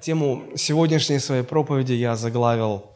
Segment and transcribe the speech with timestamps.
[0.00, 2.90] Тему сегодняшней своей проповеди я заглавил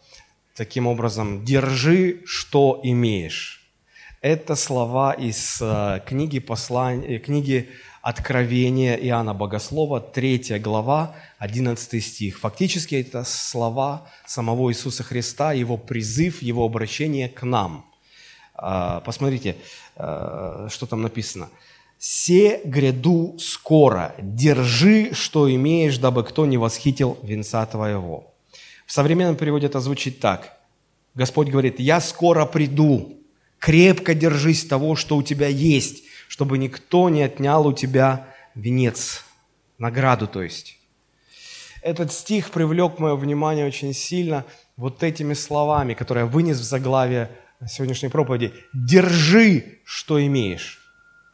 [0.54, 3.70] таким образом «Держи, что имеешь».
[4.20, 7.70] Это слова из э, книги, послания, книги
[8.02, 12.38] Откровения Иоанна Богослова, 3 глава, 11 стих.
[12.40, 17.86] Фактически это слова самого Иисуса Христа, Его призыв, Его обращение к нам.
[18.54, 19.56] А, посмотрите,
[19.96, 21.48] э, что там написано–
[22.02, 28.32] «Се гряду скоро, держи, что имеешь, дабы кто не восхитил венца твоего».
[28.86, 30.56] В современном переводе это звучит так.
[31.14, 33.18] Господь говорит, «Я скоро приду,
[33.58, 39.22] крепко держись того, что у тебя есть, чтобы никто не отнял у тебя венец,
[39.76, 40.78] награду, то есть».
[41.82, 44.46] Этот стих привлек мое внимание очень сильно
[44.78, 47.30] вот этими словами, которые я вынес в заглавие
[47.68, 48.54] сегодняшней проповеди.
[48.72, 50.79] «Держи, что имеешь»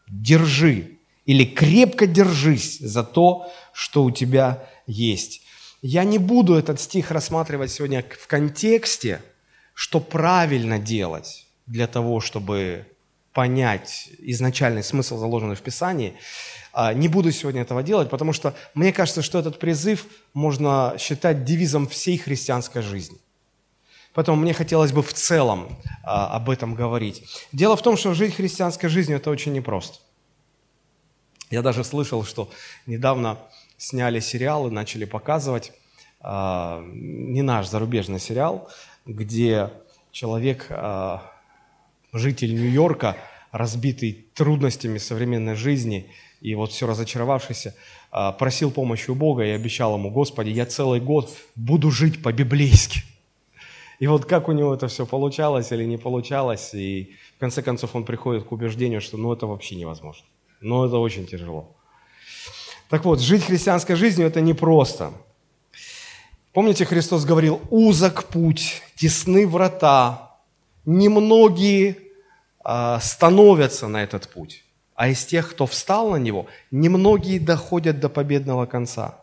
[0.09, 5.43] держи или крепко держись за то, что у тебя есть.
[5.83, 9.21] Я не буду этот стих рассматривать сегодня в контексте,
[9.75, 12.87] что правильно делать для того, чтобы
[13.33, 16.15] понять изначальный смысл, заложенный в Писании.
[16.73, 21.45] А, не буду сегодня этого делать, потому что мне кажется, что этот призыв можно считать
[21.45, 23.19] девизом всей христианской жизни.
[24.17, 25.69] Поэтому мне хотелось бы в целом
[26.03, 27.23] а, об этом говорить.
[27.53, 29.99] Дело в том, что жить христианской жизнью– это очень непросто.
[31.51, 32.49] Я даже слышал, что
[32.87, 33.39] недавно
[33.77, 35.75] сняли сериал и начали показывать,
[36.21, 38.71] а, не наш зарубежный сериал,
[39.05, 39.71] где
[40.13, 41.31] человек, а,
[42.15, 43.19] житель Нью-Йорка,
[43.53, 47.75] разбитый трудностями современной жизни и вот все разочаровавшийся,
[48.11, 53.03] а, просил помощи у Бога и обещал ему, Господи, я целый год буду жить по-библейски–
[53.99, 57.97] и вот как у него это все получалось или не получалось, и в конце концов
[57.97, 60.27] он приходит к убеждению, что ну это вообще невозможно.
[60.61, 61.75] Ну это очень тяжело.
[62.89, 65.13] Так вот, жить христианской жизнью это непросто.
[66.53, 70.37] Помните, Христос говорил, узок путь, тесны врата,
[70.87, 71.99] немногие
[72.65, 74.65] э, становятся на этот путь,
[74.95, 79.19] а из тех, кто встал на него, немногие доходят до победного конца.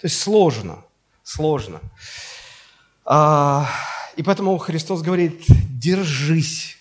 [0.00, 0.84] То есть сложно,
[1.22, 1.80] сложно.
[3.10, 3.66] А,
[4.16, 6.76] и поэтому Христос говорит, держись,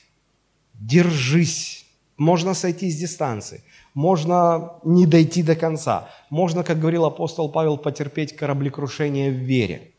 [0.73, 1.85] держись.
[2.17, 8.35] Можно сойти с дистанции, можно не дойти до конца, можно, как говорил апостол Павел, потерпеть
[8.35, 9.91] кораблекрушение в вере.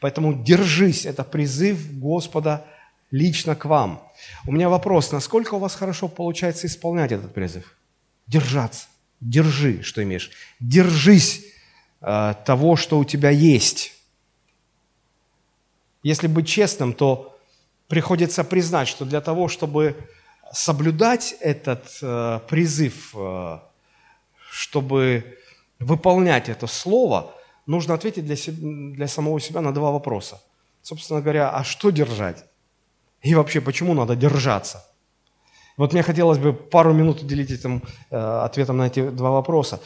[0.00, 2.64] Поэтому держись, это призыв Господа
[3.10, 4.02] лично к вам.
[4.46, 7.76] У меня вопрос, насколько у вас хорошо получается исполнять этот призыв?
[8.28, 8.86] Держаться,
[9.20, 10.30] держи, что имеешь,
[10.60, 11.44] держись
[12.02, 13.99] э, того, что у тебя есть.
[16.02, 17.36] Если быть честным, то
[17.88, 19.96] приходится признать, что для того, чтобы
[20.52, 23.58] соблюдать этот э, призыв, э,
[24.50, 25.38] чтобы
[25.78, 27.34] выполнять это слово,
[27.66, 30.40] нужно ответить для, себя, для самого себя на два вопроса.
[30.82, 32.44] Собственно говоря, а что держать?
[33.22, 34.86] И вообще, почему надо держаться?
[35.76, 39.80] Вот мне хотелось бы пару минут уделить этим э, ответом на эти два вопроса.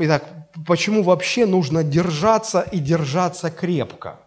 [0.00, 0.24] Итак,
[0.66, 4.20] почему вообще нужно держаться и держаться крепко?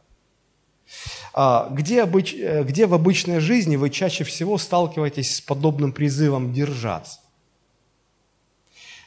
[1.41, 2.33] А, где, обыч...
[2.33, 7.21] Э, где в обычной жизни вы чаще всего сталкиваетесь с подобным призывом держаться?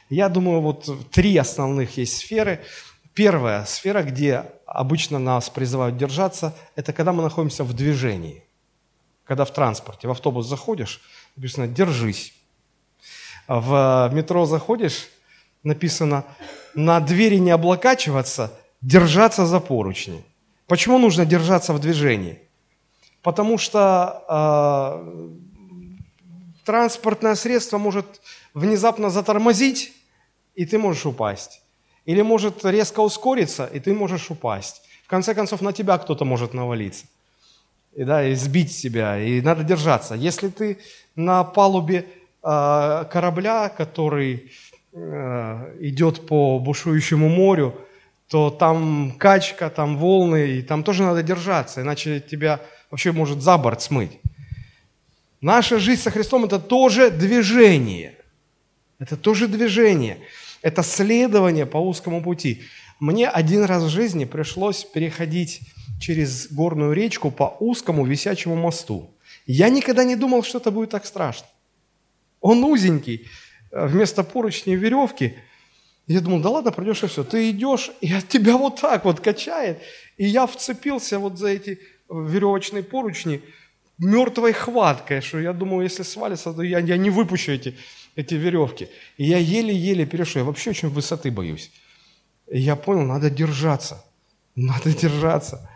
[0.09, 2.59] Я думаю, вот три основных есть сферы.
[3.13, 8.43] Первая сфера, где обычно нас призывают держаться, это когда мы находимся в движении.
[9.25, 11.01] Когда в транспорте, в автобус заходишь,
[11.35, 12.33] написано «держись».
[13.47, 15.07] В метро заходишь,
[15.61, 16.25] написано
[16.73, 20.25] «на двери не облокачиваться, держаться за поручни».
[20.67, 22.39] Почему нужно держаться в движении?
[23.21, 25.29] Потому что э,
[26.65, 28.21] транспортное средство может
[28.53, 29.93] внезапно затормозить,
[30.55, 31.61] и ты можешь упасть.
[32.05, 34.81] Или может резко ускориться, и ты можешь упасть.
[35.03, 37.05] В конце концов, на тебя кто-то может навалиться.
[37.95, 40.15] И, да, и сбить тебя, и надо держаться.
[40.15, 40.79] Если ты
[41.15, 42.05] на палубе
[42.43, 44.51] э, корабля, который
[44.93, 47.75] э, идет по бушующему морю,
[48.33, 53.59] то там качка, там волны, и там тоже надо держаться, иначе тебя вообще может за
[53.59, 54.09] борт смыть.
[55.39, 58.15] Наша жизнь со Христом– это тоже движение.
[58.97, 60.17] Это тоже движение.
[60.63, 62.63] Это следование по узкому пути.
[62.99, 65.61] Мне один раз в жизни пришлось переходить
[66.01, 69.11] через горную речку по узкому висячему мосту.
[69.45, 71.45] Я никогда не думал, что это будет так страшно.
[72.41, 73.27] Он узенький,
[73.71, 75.35] вместо поручней веревки–
[76.07, 77.23] я думал, да ладно, пройдешь и все.
[77.23, 79.81] Ты идешь, и от тебя вот так вот качает.
[80.17, 81.79] И я вцепился вот за эти
[82.09, 83.41] веревочные поручни
[83.97, 87.75] мертвой хваткой, что я думаю, если свалится, то я, я не выпущу эти,
[88.15, 88.89] эти веревки.
[89.17, 90.41] И я еле-еле перешел.
[90.41, 91.71] Я вообще очень высоты боюсь.
[92.51, 94.03] И я понял, надо держаться.
[94.55, 95.69] Надо держаться.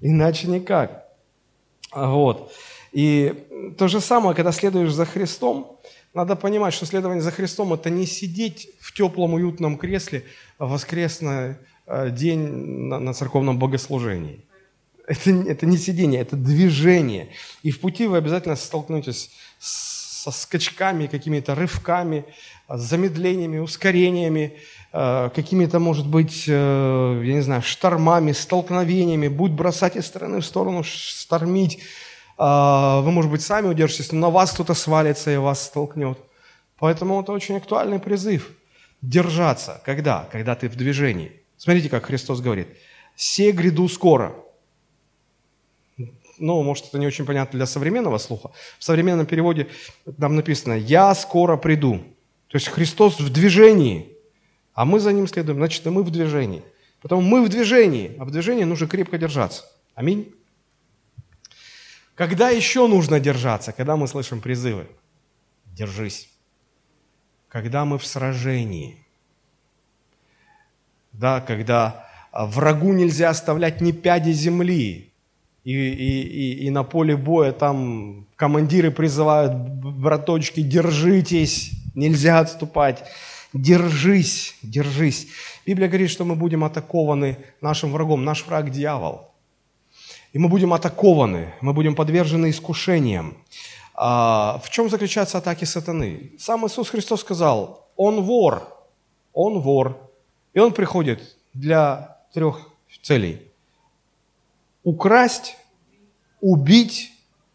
[0.00, 1.08] Иначе никак.
[1.92, 2.52] Вот.
[2.92, 3.34] И
[3.76, 5.80] то же самое, когда следуешь за Христом,
[6.14, 10.24] надо понимать, что следование за Христом– это не сидеть в теплом, уютном кресле
[10.58, 11.56] в воскресный
[11.86, 12.38] э, день
[12.88, 14.40] на, на церковном богослужении.
[15.06, 17.30] Это, это не сидение, это движение.
[17.64, 22.24] И в пути вы обязательно столкнетесь со скачками, какими-то рывками,
[22.68, 24.56] замедлениями, ускорениями,
[24.92, 30.46] э, какими-то, может быть, э, я не знаю, штормами, столкновениями, будь бросать из стороны в
[30.46, 31.80] сторону, штормить.
[32.38, 36.18] Э, вы, может быть, сами удержитесь, но на вас кто-то свалится и вас столкнет.
[36.78, 38.50] Поэтому это очень актуальный призыв.
[39.02, 39.80] Держаться.
[39.84, 40.28] Когда?
[40.32, 41.32] Когда ты в движении.
[41.56, 42.68] Смотрите, как Христос говорит.
[43.16, 44.34] «Се гряду скоро»
[46.38, 48.50] ну, может, это не очень понятно для современного слуха.
[48.78, 49.68] В современном переводе
[50.18, 52.00] там написано «Я скоро приду».
[52.48, 54.16] То есть Христос в движении,
[54.74, 56.62] а мы за Ним следуем, значит, мы в движении.
[57.00, 59.64] Потому мы в движении, а в движении нужно крепко держаться.
[59.94, 60.32] Аминь.
[62.14, 63.72] Когда еще нужно держаться?
[63.72, 64.86] Когда мы слышим призывы?
[65.66, 66.28] Держись.
[67.48, 68.98] Когда мы в сражении.
[71.12, 75.12] Да, когда врагу нельзя оставлять ни пяди земли,
[75.64, 83.04] и, и, и, и на поле боя там командиры призывают, браточки, держитесь, нельзя отступать.
[83.52, 85.28] Держись, держись.
[85.64, 88.24] Библия говорит, что мы будем атакованы нашим врагом.
[88.24, 89.33] Наш враг– дьявол.
[90.34, 93.38] И мы будем атакованы, мы будем подвержены искушениям.
[93.94, 96.32] А, в чем заключаются атаки сатаны?
[96.38, 98.68] Сам Иисус Христос сказал, Он вор,
[99.32, 100.10] Он вор.
[100.52, 102.68] И Он приходит для трех
[103.02, 103.40] целей–
[104.82, 105.56] украсть,
[106.40, 107.12] убить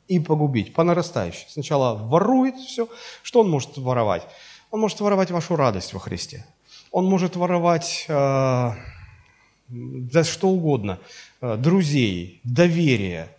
[0.08, 1.46] и погубить по нарастающей.
[1.50, 2.88] Сначала ворует все.
[3.22, 4.26] Что он может воровать?
[4.72, 6.46] Он может воровать вашу радость во Христе.
[6.92, 8.72] Он может воровать э,
[9.69, 11.00] да что угодно.
[11.42, 13.30] Э, друзей, доверие,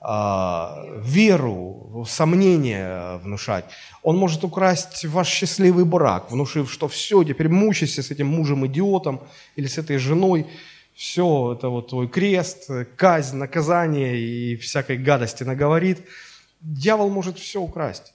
[0.00, 3.64] э, веру, сомнения внушать.
[4.02, 9.20] Он может украсть ваш счастливый брак, внушив, что все, теперь мучайся с этим мужем-идиотом
[9.56, 10.46] или с этой женой
[10.94, 16.02] все, это вот твой крест, казнь, наказание и всякой гадости наговорит.
[16.60, 18.12] Дьявол может все украсть.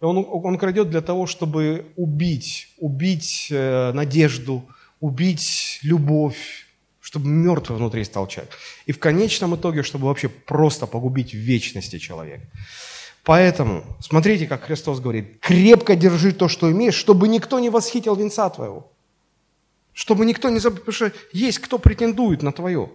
[0.00, 4.64] Он, он крадет для того, чтобы убить, убить э, надежду,
[5.00, 6.65] убить любовь,
[7.06, 8.52] чтобы мертвый внутри стал человек.
[8.86, 12.42] И в конечном итоге, чтобы вообще просто погубить в вечности человека.
[13.22, 18.50] Поэтому, смотрите, как Христос говорит, крепко держи то, что имеешь, чтобы никто не восхитил венца
[18.50, 18.90] твоего.
[19.92, 22.90] Чтобы никто не забыл, потому что есть кто претендует на твое.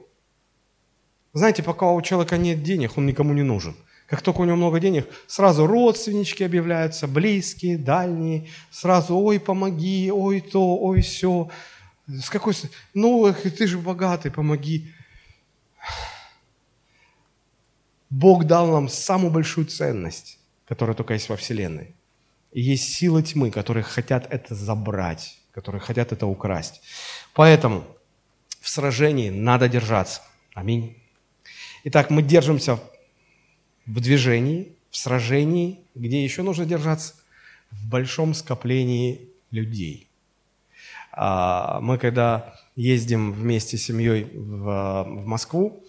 [1.32, 3.78] Знаете, пока у человека нет денег, он никому не нужен.
[4.08, 10.42] Как только у него много денег, сразу родственнички объявляются, близкие, дальние, сразу, ой, помоги, ой,
[10.42, 11.50] то, ой, все.
[12.08, 12.54] С какой...
[12.94, 14.94] Ну, ты же богатый, помоги.
[18.10, 21.96] Бог дал нам самую большую ценность, которая только есть во Вселенной.
[22.52, 26.82] И есть силы тьмы, которые хотят это забрать которые хотят это украсть.
[27.34, 27.86] Поэтому
[28.60, 30.22] в сражении надо держаться.
[30.54, 30.98] Аминь.
[31.84, 32.80] Итак, мы держимся
[33.86, 37.16] в движении, в сражении, где еще нужно держаться?
[37.72, 40.08] В большом скоплении людей.
[41.14, 45.84] А, мы когда ездим вместе с семьей в, в Москву,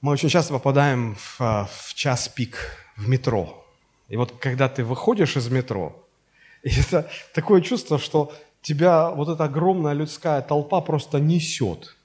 [0.00, 2.58] мы очень часто попадаем в, в час пик
[2.96, 3.64] в метро.
[4.08, 6.06] И вот когда ты выходишь из метро,
[6.62, 11.96] это такое чувство, что тебя вот эта огромная людская толпа просто несет.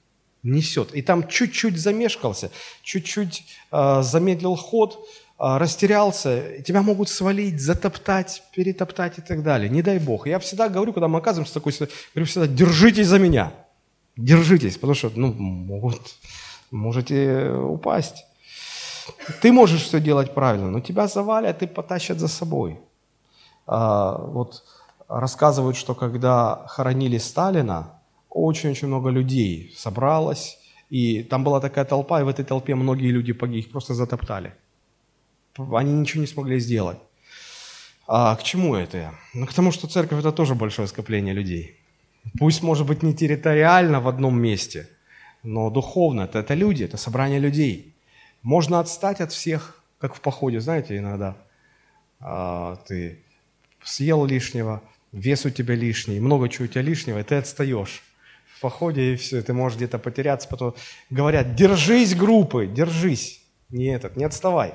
[0.42, 0.94] Несет.
[0.94, 2.50] И там чуть-чуть замешкался,
[2.82, 5.06] чуть-чуть э, замедлил ход,
[5.40, 9.70] растерялся, и тебя могут свалить, затоптать, перетоптать и так далее.
[9.70, 10.26] Не дай Бог.
[10.26, 13.52] Я всегда говорю, когда мы оказываемся в такой ситуации, говорю всегда, держитесь за меня.
[14.16, 16.00] Держитесь, потому что, ну, могут,
[16.70, 18.26] можете упасть.
[19.40, 22.78] Ты можешь все делать правильно, но тебя завалят и потащат за собой.
[23.66, 24.62] А, вот
[25.08, 27.94] рассказывают, что когда хоронили Сталина,
[28.28, 30.58] очень-очень много людей собралось,
[30.90, 34.52] и там была такая толпа, и в этой толпе многие люди погибли, их просто затоптали.
[35.56, 36.98] Они ничего не смогли сделать.
[38.06, 39.14] А к чему это?
[39.34, 41.76] Ну, к тому, что церковь– это тоже большое скопление людей.
[42.38, 44.88] Пусть, может быть, не территориально в одном месте,
[45.42, 46.22] но духовно.
[46.22, 47.94] Это, это люди, это собрание людей.
[48.42, 51.36] Можно отстать от всех, как в походе, знаете, иногда
[52.20, 53.20] а, ты
[53.82, 58.02] съел лишнего, вес у тебя лишний, много чего у тебя лишнего, и ты отстаешь
[58.56, 60.48] в походе, и все, ты можешь где-то потеряться.
[60.48, 60.74] Потом
[61.10, 64.74] говорят, держись группы, держись, не этот, не отставай.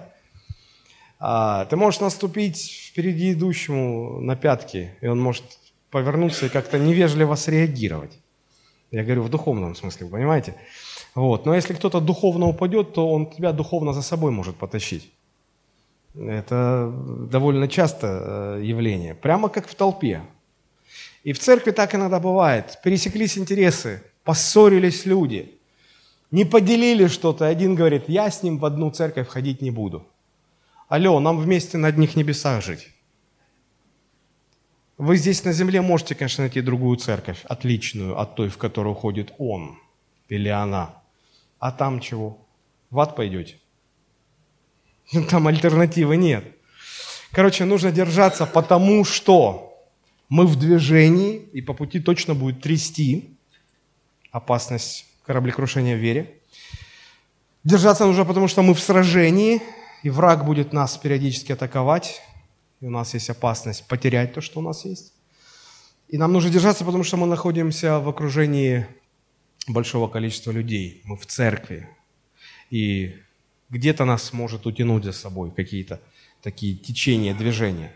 [1.20, 5.44] А, ты можешь наступить впереди идущему на пятки, и он может
[5.92, 8.20] повернуться и как-то невежливо среагировать.
[8.92, 10.56] Я говорю в духовном смысле, понимаете?
[11.16, 11.46] Вот.
[11.46, 15.12] Но если кто-то духовно упадет, то он тебя духовно за собой может потащить.
[16.18, 16.94] Это
[17.32, 19.16] довольно часто э, явление.
[19.16, 20.22] Прямо как в толпе.
[21.24, 22.80] И в церкви так иногда бывает.
[22.84, 25.52] Пересеклись интересы, поссорились люди,
[26.32, 27.48] не поделили что-то.
[27.48, 30.06] Один говорит, я с ним в одну церковь ходить не буду.
[30.88, 32.90] Алло, нам вместе на одних небесах жить.
[34.98, 39.34] Вы здесь на земле можете, конечно, найти другую церковь, отличную от той, в которую ходит
[39.40, 39.80] он
[40.30, 41.02] или она.
[41.60, 42.38] А там чего?
[42.92, 43.58] В ад пойдете?
[45.30, 46.46] Там альтернативы нет.
[47.32, 49.76] Короче, нужно держаться, потому что
[50.30, 53.36] мы в движении, и по пути точно будет трясти
[54.32, 56.40] опасность кораблекрушения в вере.
[57.64, 59.62] Держаться нужно, потому что мы в сражении,
[60.06, 62.22] и враг будет нас периодически атаковать
[62.80, 65.14] и у нас есть опасность потерять то, что у нас есть.
[66.08, 68.86] И нам нужно держаться, потому что мы находимся в окружении
[69.68, 71.02] большого количества людей.
[71.06, 71.90] Мы в церкви.
[72.70, 73.16] И
[73.72, 76.00] где-то нас может утянуть за собой какие-то
[76.44, 77.92] такие течения, движения.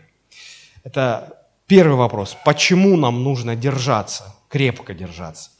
[0.82, 2.36] Это первый вопрос.
[2.44, 5.50] Почему нам нужно держаться, крепко держаться?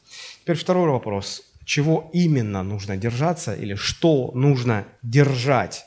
[0.41, 1.43] Теперь второй вопрос.
[1.63, 5.85] Чего именно нужно держаться или что нужно держать?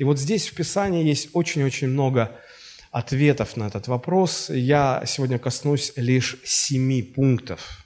[0.00, 2.34] И вот здесь в Писании есть очень-очень много
[2.90, 4.48] ответов на этот вопрос.
[4.48, 7.84] Я сегодня коснусь лишь семи пунктов.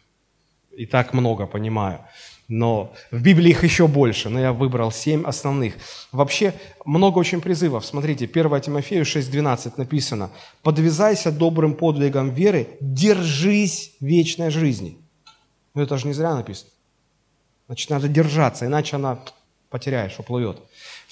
[0.71, 1.99] И так много, понимаю.
[2.47, 5.75] Но в Библии их еще больше, но я выбрал семь основных.
[6.13, 6.55] Вообще
[6.85, 7.85] много очень призывов.
[7.85, 10.31] Смотрите, 1 Тимофею 6.12 написано
[10.63, 14.99] «Подвязайся добрым подвигом веры, держись вечной жизни».
[15.75, 16.71] Ну это же не зря написано.
[17.67, 19.19] Значит, надо держаться, иначе она
[19.69, 20.59] потеряешь, уплывет.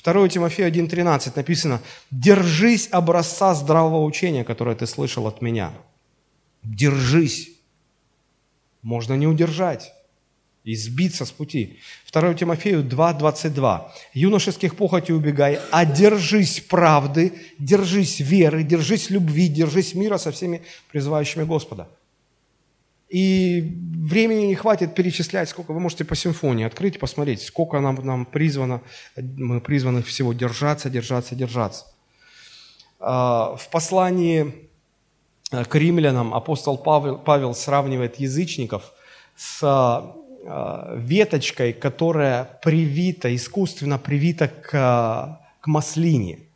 [0.05, 1.81] 2 Тимофея 1.13 написано,
[2.11, 5.73] «Держись образца здравого учения, которое ты слышал от меня».
[6.63, 7.51] Держись.
[8.83, 9.93] Можно не удержать
[10.65, 11.79] и сбиться с пути.
[12.13, 13.91] 2 Тимофею 2.22.
[14.15, 21.45] «Юношеских похотей убегай, а держись правды, держись веры, держись любви, держись мира со всеми призывающими
[21.45, 21.89] Господа».
[23.13, 28.25] И времени не хватит перечислять, сколько вы можете по симфонии открыть, посмотреть, сколько нам, нам
[28.25, 28.81] призвано,
[29.17, 31.85] мы призваны всего держаться, держаться, держаться.
[32.99, 34.71] А, в послании
[35.51, 38.95] э, к римлянам апостол Павел, Павел сравнивает язычников
[39.37, 46.39] с а, веточкой, которая привита, искусственно привита к, к маслине–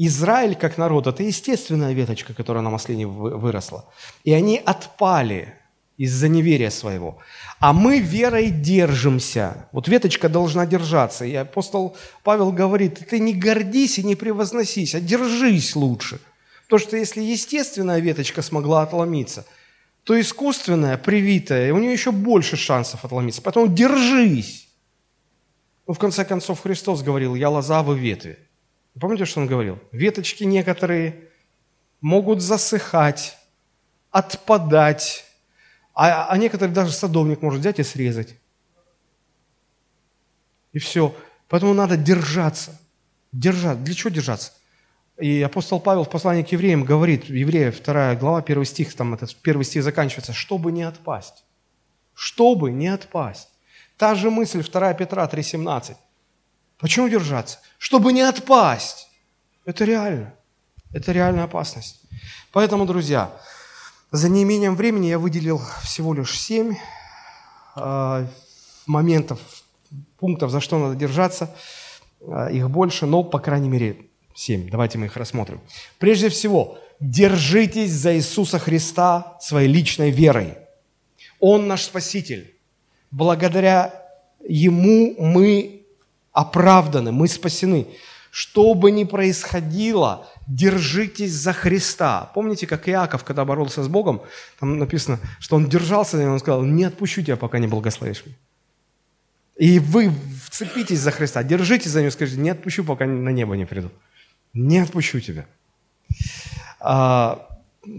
[0.00, 3.84] Израиль как народ– это естественная веточка, которая на маслине выросла.
[4.22, 5.54] И они отпали
[5.96, 7.18] из-за неверия своего.
[7.58, 9.68] А мы верой держимся.
[9.72, 11.24] Вот веточка должна держаться.
[11.24, 16.20] И апостол Павел говорит, ты не гордись и не превозносись, а держись лучше.
[16.68, 19.44] Потому что если естественная веточка смогла отломиться,
[20.04, 23.42] то искусственная, привитая, у нее еще больше шансов отломиться.
[23.42, 24.68] Поэтому держись.
[25.88, 28.38] Ну, в конце концов, Христос говорил, я лоза, вы ветви.
[28.98, 29.78] Помните, что он говорил?
[29.92, 31.28] Веточки некоторые
[32.00, 33.36] могут засыхать,
[34.10, 35.24] отпадать,
[35.94, 38.36] а, а некоторые даже садовник может взять и срезать.
[40.72, 41.14] И все.
[41.48, 42.80] Поэтому надо держаться.
[43.32, 43.82] Держать.
[43.82, 44.52] Для чего держаться?
[45.18, 49.34] И апостол Павел в послании к евреям говорит, еврея 2 глава, 1 стих, там этот
[49.36, 51.44] первый стих заканчивается, чтобы не отпасть.
[52.14, 53.48] Чтобы не отпасть.
[53.96, 55.96] Та же мысль 2 Петра 3,17.
[56.78, 57.58] Почему держаться?
[57.78, 59.08] Чтобы не отпасть.
[59.64, 60.34] Это реально.
[60.92, 62.00] Это реальная опасность.
[62.52, 63.30] Поэтому, друзья,
[64.10, 66.76] за неимением времени я выделил всего лишь семь
[67.76, 68.26] э,
[68.86, 69.40] моментов,
[70.18, 71.54] пунктов, за что надо держаться.
[72.20, 74.70] Э, их больше, но, по крайней мере, семь.
[74.70, 75.60] Давайте мы их рассмотрим.
[75.98, 80.56] Прежде всего, держитесь за Иисуса Христа своей личной верой.
[81.40, 82.54] Он наш Спаситель.
[83.10, 84.08] Благодаря
[84.48, 85.77] Ему мы
[86.38, 87.88] оправданы, мы спасены.
[88.30, 92.30] Что бы ни происходило, держитесь за Христа.
[92.34, 94.20] Помните, как Иаков, когда боролся с Богом,
[94.60, 98.36] там написано, что он держался него, он сказал, не отпущу тебя, пока не благословишь меня.
[99.56, 100.12] И вы
[100.44, 103.90] вцепитесь за Христа, держитесь за него, скажите, не отпущу, пока на небо не приду.
[104.52, 105.46] Не отпущу тебя.
[106.78, 107.48] А,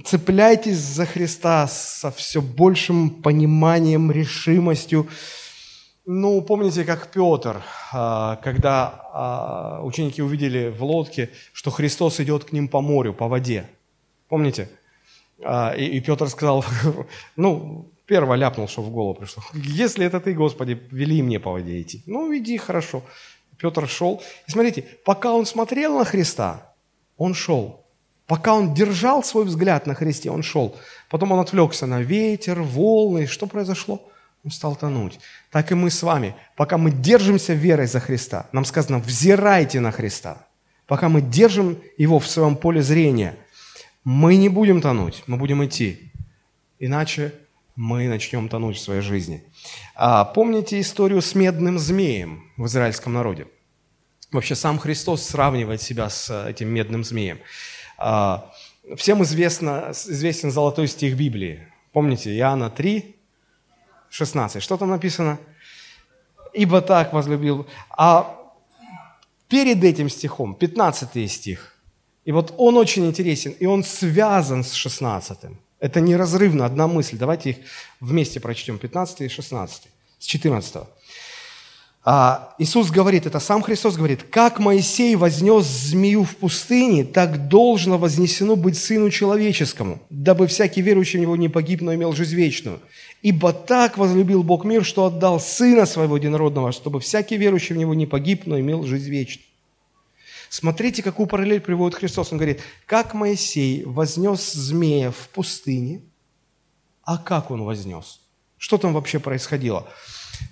[0.06, 5.10] цепляйтесь за Христа со все большим пониманием, решимостью,
[6.12, 7.62] ну, помните, как Петр,
[7.94, 13.28] а, когда а, ученики увидели в лодке, что Христос идет к ним по морю, по
[13.28, 13.70] воде.
[14.28, 14.70] Помните?
[15.44, 16.66] А, и Петр сказал,
[17.36, 19.44] ну, первое ляпнул, что в голову пришло.
[19.54, 22.02] Если это ты, Господи, вели мне по воде идти.
[22.08, 23.04] Ну, иди, хорошо.
[23.60, 24.20] Петр шел.
[24.48, 26.74] И смотрите, пока он смотрел на Христа,
[27.18, 27.86] он шел.
[28.26, 30.76] Пока он держал свой взгляд на Христе, он шел.
[31.08, 33.28] Потом он отвлекся на ветер, волны.
[33.28, 34.10] Что произошло?
[34.44, 35.20] Он стал тонуть.
[35.52, 39.92] Так и мы с вами, пока мы держимся верой за Христа, нам сказано, взирайте на
[39.92, 40.48] Христа.
[40.88, 43.36] Пока мы держим Его в своем поле зрения,
[44.04, 46.12] мы не будем тонуть, мы будем идти.
[46.80, 47.34] Иначе
[47.76, 49.44] мы начнем тонуть в своей жизни.
[49.96, 53.48] А, помните историю с медным змеем в израильском народе?
[54.32, 57.40] Вообще сам Христос сравнивает себя с э, этим медным змеем.
[57.98, 58.52] А,
[58.96, 61.68] всем известно, известен золотой стих Библии.
[61.92, 63.16] Помните, Иоанна 3,
[64.10, 64.62] 16.
[64.62, 65.38] Что там написано?
[66.54, 67.68] «Ибо так возлюбил».
[67.90, 68.36] А
[69.48, 71.76] перед этим стихом, 15 стих,
[72.26, 75.40] и вот он очень интересен, и он связан с 16.
[75.80, 77.18] Это неразрывно, одна мысль.
[77.18, 77.58] Давайте их
[78.00, 79.88] вместе прочтем, 15 и 16,
[80.20, 80.84] с 14.
[82.04, 87.98] А, Иисус говорит, это сам Христос говорит, «Как Моисей вознес змею в пустыне, так должно
[87.98, 92.80] вознесено быть Сыну Человеческому, дабы всякий верующий в Него не погиб, но имел жизнь вечную.
[93.22, 97.94] Ибо так возлюбил Бог мир, что отдал Сына Своего Единородного, чтобы всякий верующий в Него
[97.94, 99.46] не погиб, но имел жизнь вечную».
[100.50, 102.32] Смотрите, какую параллель приводит Христос.
[102.32, 106.02] Он говорит, как Моисей вознес змея в пустыне,
[107.04, 108.20] а как он вознес?
[108.58, 109.88] Что там вообще происходило?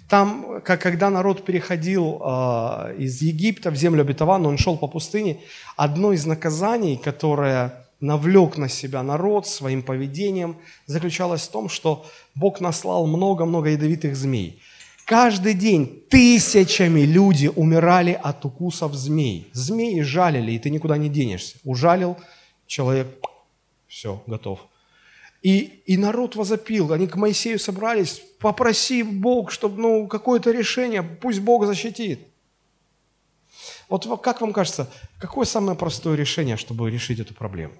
[0.09, 5.39] Там, как, когда народ переходил э, из Египта в землю обетованную, он шел по пустыне,
[5.75, 12.61] одно из наказаний, которое навлек на себя народ своим поведением, заключалось в том, что Бог
[12.61, 14.61] наслал много-много ядовитых змей.
[15.05, 19.49] Каждый день тысячами люди умирали от укусов змей.
[19.53, 21.57] Змеи жалили, и ты никуда не денешься.
[21.63, 22.17] Ужалил,
[22.65, 23.07] человек,
[23.87, 24.59] все, готов.
[25.41, 31.39] И, и народ возопил, они к Моисею собрались, попроси Бог, чтобы ну, какое-то решение, пусть
[31.39, 32.27] Бог защитит.
[33.89, 34.89] Вот как вам кажется,
[35.19, 37.73] какое самое простое решение, чтобы решить эту проблему?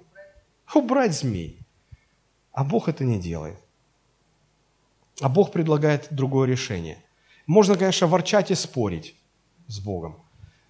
[0.74, 1.58] Убрать змей.
[2.52, 3.58] А Бог это не делает.
[5.20, 7.02] А Бог предлагает другое решение.
[7.46, 9.14] Можно, конечно, ворчать и спорить
[9.66, 10.22] с Богом,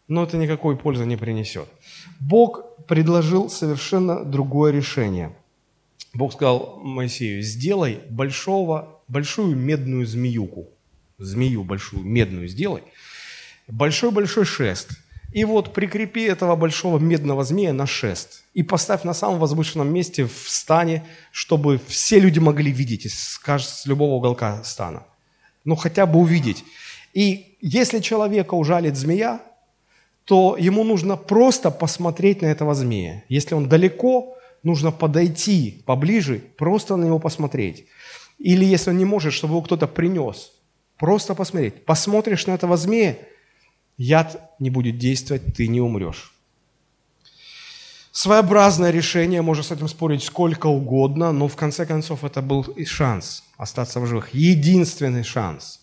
[0.06, 1.68] но это никакой пользы не принесет.
[2.20, 5.36] Бог предложил совершенно другое решение.
[6.14, 10.68] Бог сказал Моисею, сделай большого, большую медную змеюку.
[11.18, 12.82] Змею большую, медную сделай.
[13.66, 14.90] Большой-большой шест.
[15.32, 18.44] И вот прикрепи этого большого медного змея на шест.
[18.54, 23.86] И поставь на самом возвышенном месте в стане, чтобы все люди могли видеть с, с
[23.86, 25.04] любого уголка стана
[25.68, 26.64] ну хотя бы увидеть.
[27.12, 29.42] И если человека ужалит змея,
[30.24, 33.22] то ему нужно просто посмотреть на этого змея.
[33.28, 34.37] Если он далеко,
[34.68, 37.86] нужно подойти поближе, просто на него посмотреть.
[38.38, 40.52] Или если он не может, чтобы его кто-то принес,
[40.96, 41.84] просто посмотреть.
[41.84, 43.16] Посмотришь на этого змея,
[43.96, 46.32] яд не будет действовать, ты не умрешь.
[48.12, 52.84] Своеобразное решение, можно с этим спорить сколько угодно, но в конце концов это был и
[52.84, 54.34] шанс остаться в живых.
[54.34, 55.80] Единственный шанс.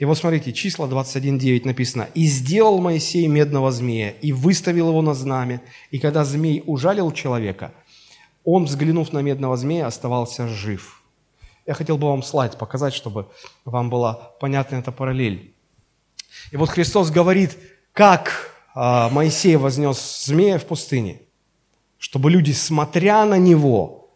[0.00, 2.08] И вот смотрите, числа 21.9 написано.
[2.14, 7.72] «И сделал Моисей медного змея, и выставил его на знамя, и когда змей ужалил человека,
[8.44, 11.02] он, взглянув на медного змея, оставался жив».
[11.66, 13.28] Я хотел бы вам слайд показать, чтобы
[13.64, 15.54] вам была понятна эта параллель.
[16.50, 17.56] И вот Христос говорит,
[17.92, 21.20] как а, Моисей вознес змея в пустыне,
[21.98, 24.10] чтобы люди, смотря на него,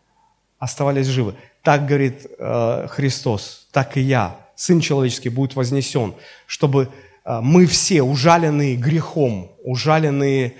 [0.58, 1.34] оставались живы.
[1.62, 6.14] Так говорит э, Христос, так и я, Сын Человеческий, будет вознесен,
[6.46, 6.88] чтобы
[7.24, 10.56] э, мы все, ужаленные грехом, ужаленные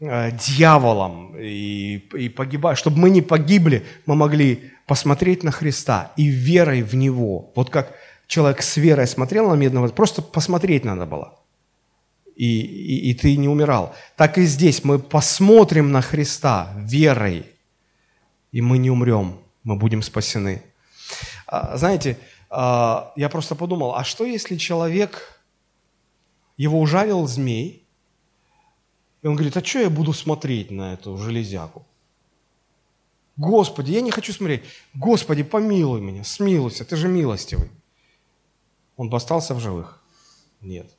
[0.00, 6.82] дьяволом и, и погибая, чтобы мы не погибли, мы могли посмотреть на Христа и верой
[6.82, 7.52] в Него.
[7.56, 7.94] Вот как
[8.26, 11.38] человек с верой смотрел на медного, просто посмотреть надо было
[12.38, 13.94] и, и, и ты не умирал.
[14.16, 17.44] Так и здесь мы посмотрим на Христа верой,
[18.52, 20.62] и мы не умрем, мы будем спасены.
[21.46, 22.16] А, знаете,
[22.48, 25.42] а, я просто подумал, а что если человек,
[26.56, 27.87] его ужалил змей,
[29.22, 31.84] и он говорит, а что я буду смотреть на эту железяку?
[33.36, 34.64] Господи, я не хочу смотреть.
[34.94, 37.70] Господи, помилуй меня, смилуйся, ты же милостивый.
[38.96, 40.02] Он бы остался в живых?
[40.60, 40.90] Нет.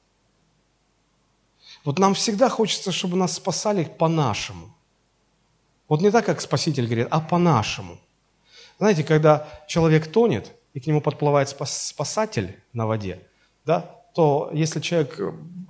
[1.84, 4.74] Вот нам всегда хочется, чтобы нас спасали по-нашему.
[5.88, 8.00] Вот не так, как Спаситель говорит, а по-нашему.
[8.78, 13.20] Знаете, когда человек тонет, и к нему подплывает спасатель на воде,
[13.66, 15.20] да, то если человек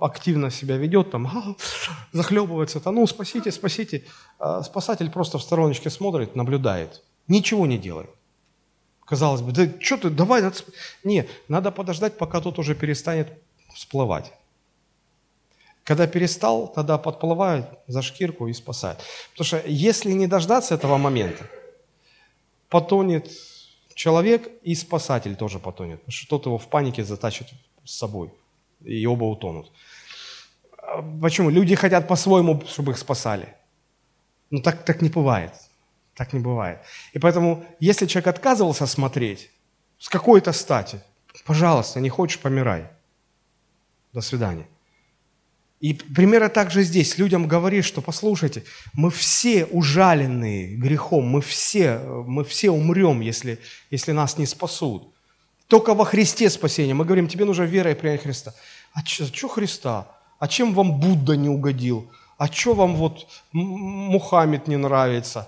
[0.00, 1.56] активно себя ведет, там,
[2.12, 4.04] захлебывается, то ну, спасите, спасите,
[4.38, 8.10] а спасатель просто в стороночке смотрит, наблюдает, ничего не делает.
[9.04, 10.56] Казалось бы, да что ты, давай, надо...
[11.04, 13.28] нет, надо подождать, пока тот уже перестанет
[13.74, 14.32] всплывать.
[15.84, 19.00] Когда перестал, тогда подплывают за шкирку и спасают.
[19.32, 21.44] Потому что если не дождаться этого момента,
[22.68, 23.28] потонет
[23.94, 27.48] человек и спасатель тоже потонет, потому что тот его в панике затащит
[27.84, 28.32] с собой,
[28.84, 29.72] и оба утонут.
[30.78, 31.50] А почему?
[31.50, 33.54] Люди хотят по-своему, чтобы их спасали.
[34.50, 35.52] Но так, так не бывает.
[36.14, 36.80] Так не бывает.
[37.12, 39.50] И поэтому, если человек отказывался смотреть,
[39.98, 41.00] с какой-то стати,
[41.44, 42.86] пожалуйста, не хочешь, помирай.
[44.12, 44.66] До свидания.
[45.80, 47.16] И примерно так же здесь.
[47.16, 53.58] Людям говоришь, что послушайте, мы все ужаленные грехом, мы все, мы все умрем, если,
[53.90, 55.14] если нас не спасут.
[55.70, 56.94] Только во Христе спасение.
[56.94, 58.52] Мы говорим, тебе нужна вера и принять Христа.
[58.92, 60.08] А что Христа?
[60.40, 62.10] А чем вам Будда не угодил?
[62.38, 65.46] А что вам вот Мухаммед не нравится?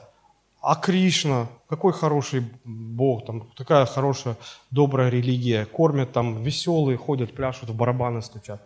[0.61, 1.48] А Кришна?
[1.68, 4.37] Какой хороший Бог, там такая хорошая,
[4.70, 5.64] добрая религия.
[5.64, 8.62] Кормят там, веселые, ходят, пляшут, в барабаны стучат.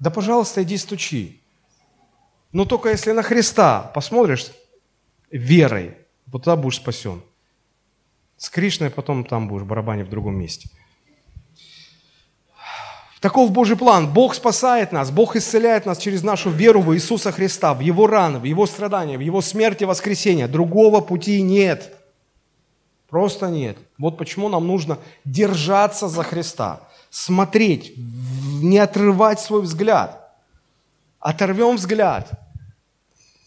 [0.00, 1.40] Да, пожалуйста, иди стучи.
[2.50, 4.50] Но только если на Христа посмотришь
[5.30, 7.22] верой, вот тогда будешь спасен.
[8.38, 10.70] С Кришной потом там будешь, барабане в другом месте.
[13.20, 14.12] Таков Божий план.
[14.12, 18.38] Бог спасает нас, Бог исцеляет нас через нашу веру в Иисуса Христа, в Его раны,
[18.38, 20.46] в Его страдания, в Его смерть и воскресение.
[20.46, 21.92] Другого пути нет.
[23.10, 23.76] Просто нет.
[23.98, 30.32] Вот почему нам нужно держаться за Христа, смотреть, не отрывать свой взгляд.
[31.18, 32.30] Оторвем взгляд,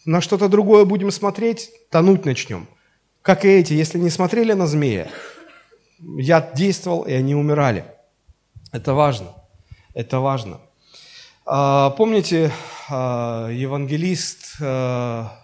[0.04, 2.66] на что-то другое будем смотреть, тонуть начнем.
[3.22, 5.08] Как и эти, если не смотрели на змея,
[6.00, 7.84] яд действовал, и они умирали.
[8.72, 9.28] Это важно.
[9.94, 10.60] Это важно.
[11.46, 12.50] А, помните,
[12.90, 15.38] а, евангелист а,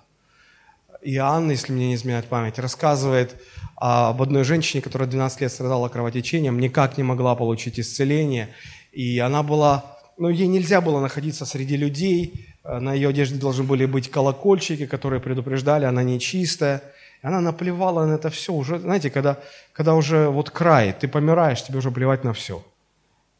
[1.02, 3.40] Иоанн, если мне не изменяет память, рассказывает
[3.76, 8.48] об одной женщине, которая 12 лет страдала кровотечением, никак не могла получить исцеление.
[8.90, 13.86] И она была, ну, ей нельзя было находиться среди людей, на ее одежде должны были
[13.86, 16.82] быть колокольчики, которые предупреждали, она нечистая.
[17.22, 18.52] Она наплевала на это все.
[18.52, 19.38] Уже, знаете, когда,
[19.72, 22.62] когда уже вот край, ты помираешь, тебе уже плевать на все.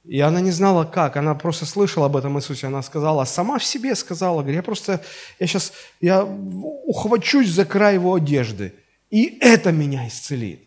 [0.05, 3.65] И она не знала как, она просто слышала об этом Иисусе, она сказала, сама в
[3.65, 5.03] себе сказала, говорит, я просто,
[5.39, 8.75] я сейчас, я ухвачусь за край его одежды,
[9.11, 10.67] и это меня исцелит.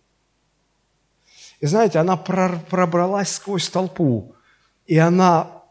[1.59, 4.35] И знаете, она пробралась сквозь толпу,
[4.85, 5.63] и она,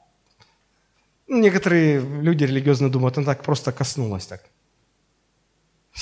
[1.28, 4.42] ну, некоторые люди религиозно думают, она так просто коснулась так.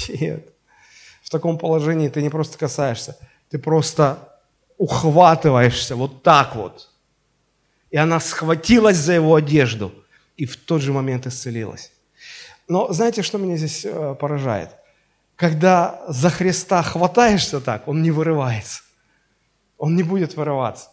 [0.08, 0.54] Нет.
[1.28, 3.18] В таком положении ты не просто касаешься,
[3.50, 4.16] ты просто
[4.78, 6.88] ухватываешься вот так вот.
[7.90, 9.92] И она схватилась за его одежду
[10.38, 11.92] и в тот же момент исцелилась.
[12.66, 14.70] Но знаете, что меня здесь э, поражает?
[15.36, 18.80] Когда за Христа хватаешься так, он не вырывается.
[19.76, 20.88] Он не будет вырываться.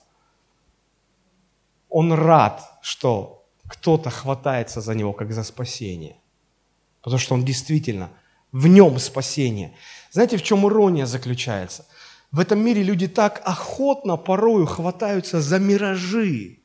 [1.88, 6.18] Он рад, что кто-то хватается за него, как за спасение.
[7.02, 8.10] Потому что он действительно,
[8.52, 9.74] в нем спасение.
[10.16, 11.86] Знаете, в чем ирония заключается?
[12.32, 16.60] В этом мире люди так охотно порою хватаются за миражи,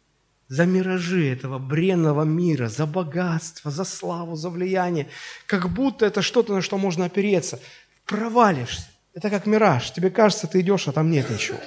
[0.46, 5.08] за миражи этого бренного мира, за богатство, за славу, за влияние,
[5.46, 7.58] как будто это что-то, на что можно опереться.
[8.06, 8.86] Провалишься.
[9.14, 9.90] Это как мираж.
[9.90, 11.58] Тебе кажется, ты идешь, а там нет ничего.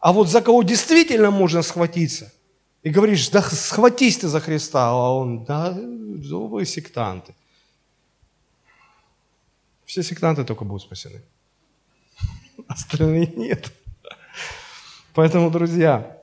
[0.00, 2.32] А вот за кого действительно можно схватиться,
[2.82, 7.36] и говоришь, да схватись ты за Христа, а он, да, вы сектанты.
[9.92, 11.20] Все сектанты только будут спасены.
[12.66, 13.70] Остальные нет.
[15.12, 16.16] Поэтому, друзья,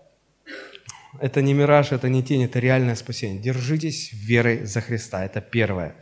[1.20, 3.40] это не мираж, это не тень, это реальное спасение.
[3.40, 5.24] Держитесь верой за Христа.
[5.24, 5.94] Это первое,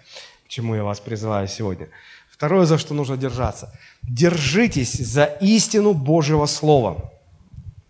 [0.45, 1.89] к чему я вас призываю сегодня.
[2.29, 3.77] Второе, за что нужно держаться.
[4.01, 7.11] Держитесь за истину Божьего Слова.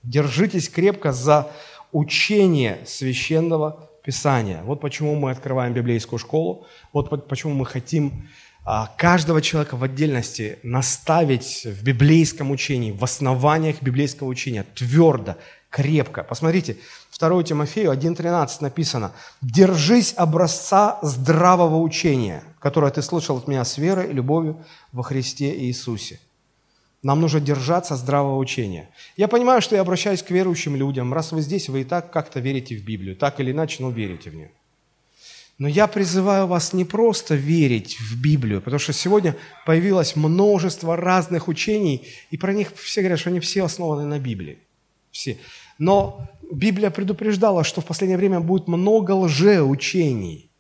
[0.02, 1.52] Держитесь крепко за
[1.92, 4.64] учение священного Писания.
[4.64, 8.28] Вот почему мы открываем библейскую школу, вот почему мы хотим
[8.98, 15.38] каждого человека в отдельности наставить в библейском учении, в основаниях библейского учения, твердо,
[15.70, 16.24] крепко.
[16.24, 16.78] Посмотрите,
[17.18, 24.10] 2 Тимофею 1.13 написано, «Держись образца здравого учения, которое ты слышал от меня с верой
[24.10, 26.20] и любовью во Христе Иисусе».
[27.04, 28.90] Нам нужно держаться здравого учения.
[29.16, 31.14] Я понимаю, что я обращаюсь к верующим людям.
[31.14, 33.16] Раз вы здесь, вы и так как-то верите в Библию.
[33.16, 34.52] Так или иначе, но верите в нее.
[35.58, 41.48] Но я призываю вас не просто верить в Библию, потому что сегодня появилось множество разных
[41.48, 44.60] учений, и про них все говорят, что они все основаны на Библии.
[45.12, 45.38] Все.
[45.80, 50.52] Но Библия предупреждала, что в последнее время будет много лжеучений.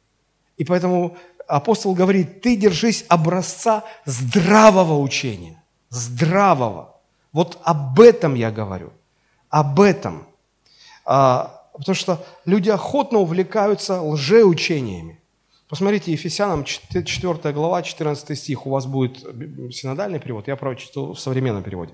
[0.57, 1.15] И поэтому
[1.47, 5.63] апостол говорит, ты держись образца здравого учения.
[5.89, 6.95] Здравого.
[7.31, 8.91] Вот об этом я говорю.
[9.49, 10.27] Об этом.
[11.05, 15.21] А, Потому что люди охотно увлекаются лжеучениями.
[15.69, 18.65] Посмотрите, Ефесянам 4 глава, 14 стих.
[18.65, 19.17] У вас будет
[19.73, 21.93] синодальный перевод, я прочитал в современном переводе.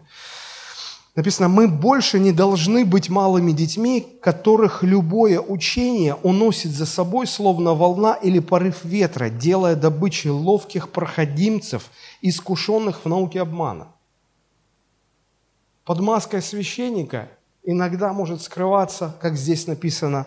[1.15, 7.75] Написано, мы больше не должны быть малыми детьми, которых любое учение уносит за собой, словно
[7.75, 11.91] волна или порыв ветра, делая добычей ловких проходимцев,
[12.21, 13.89] искушенных в науке обмана.
[15.83, 17.29] Под маской священника
[17.63, 20.26] иногда может скрываться, как здесь написано,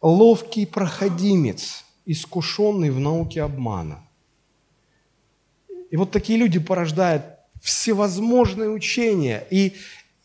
[0.00, 4.02] ловкий проходимец, искушенный в науке обмана.
[5.90, 7.24] И вот такие люди порождают
[7.62, 9.46] всевозможные учения.
[9.50, 9.74] И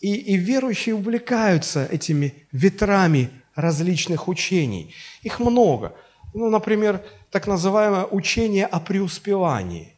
[0.06, 4.94] и, и верующие увлекаются этими ветрами различных учений.
[5.24, 5.96] Их много.
[6.36, 9.98] Ну, например, так называемое учение о преуспевании.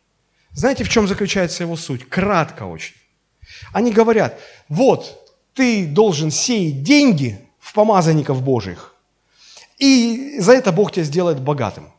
[0.51, 2.07] Знаете, в чем заключается его суть?
[2.07, 2.95] Кратко очень.
[3.73, 5.26] Они говорят, вот,
[5.57, 8.93] ты должен сеять деньги в помазанников Божьих,
[9.79, 11.91] и за это Бог тебя сделает богатым.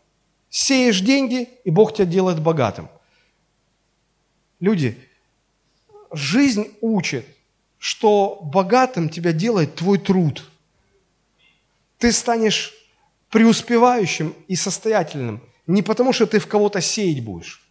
[0.48, 2.88] Сеешь деньги, и Бог тебя делает богатым.
[4.60, 4.96] Люди,
[6.12, 7.26] жизнь учит,
[7.78, 10.48] что богатым тебя делает твой труд.
[11.98, 12.72] Ты станешь
[13.28, 17.68] преуспевающим и состоятельным не потому, что ты в кого-то сеять будешь.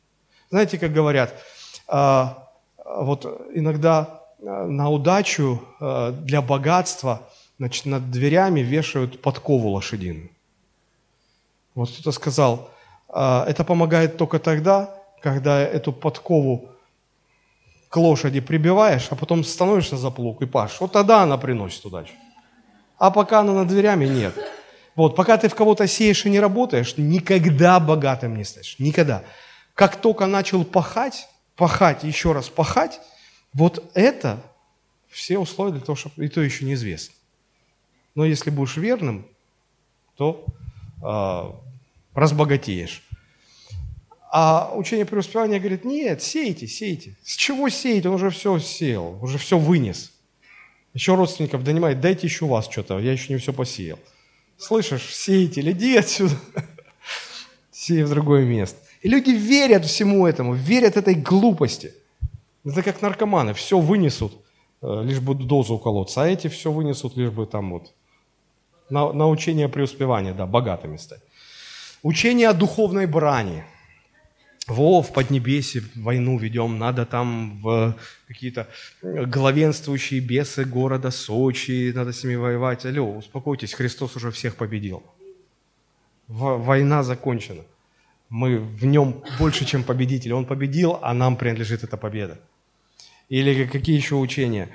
[0.49, 1.33] Знаете, как говорят,
[1.87, 2.51] а,
[2.85, 7.21] вот иногда на удачу а, для богатства
[7.57, 10.29] значит, над дверями вешают подкову лошадиную.
[11.75, 12.69] Вот кто-то сказал,
[13.07, 16.69] это помогает только тогда, когда эту подкову
[17.89, 22.13] к лошади прибиваешь, а потом становишься за плуг и пашешь, вот тогда она приносит удачу.
[22.97, 24.33] А пока она над дверями, нет.
[24.95, 28.75] Вот, пока ты в кого-то сеешь и не работаешь, никогда богатым не станешь.
[28.79, 29.23] Никогда.
[29.75, 32.99] Как только начал пахать, пахать, еще раз пахать,
[33.57, 34.43] вот это
[35.07, 36.23] все условия для того, чтобы...
[36.23, 37.15] И то еще неизвестно.
[38.13, 39.25] Но если будешь верным,
[40.15, 40.45] то
[41.03, 41.51] э,
[42.13, 43.01] разбогатеешь.
[44.31, 47.15] А учение преуспевания говорит, нет, сейте, сейте.
[47.23, 48.05] С чего сеять?
[48.05, 50.11] Он уже все сеял, уже все вынес.
[50.93, 53.97] Еще родственников донимает, дайте еще у вас что-то, я еще не все посеял.
[54.59, 56.35] Слышишь, сеятель, иди отсюда,
[57.71, 58.77] сей в другое место.
[59.01, 61.93] И люди верят всему этому, верят этой глупости.
[62.67, 64.33] Это как наркоманы, все вынесут,
[64.81, 67.93] э, лишь бы дозу уколоться, а эти все вынесут, лишь бы там вот
[68.89, 71.21] на, на учение преуспевания, да, богатыми стать.
[72.03, 73.63] Учение о духовной брани–
[74.67, 77.95] во, в Поднебесье войну ведем, надо там в
[78.27, 78.67] какие-то
[79.01, 82.85] главенствующие бесы города Сочи, надо с ними воевать.
[82.85, 85.03] Алло, успокойтесь, Христос уже всех победил.
[86.27, 87.63] Война закончена.
[88.29, 90.33] Мы в нем больше, чем победители.
[90.33, 92.37] Он победил, а нам принадлежит эта победа.
[93.29, 94.69] Или какие еще учения?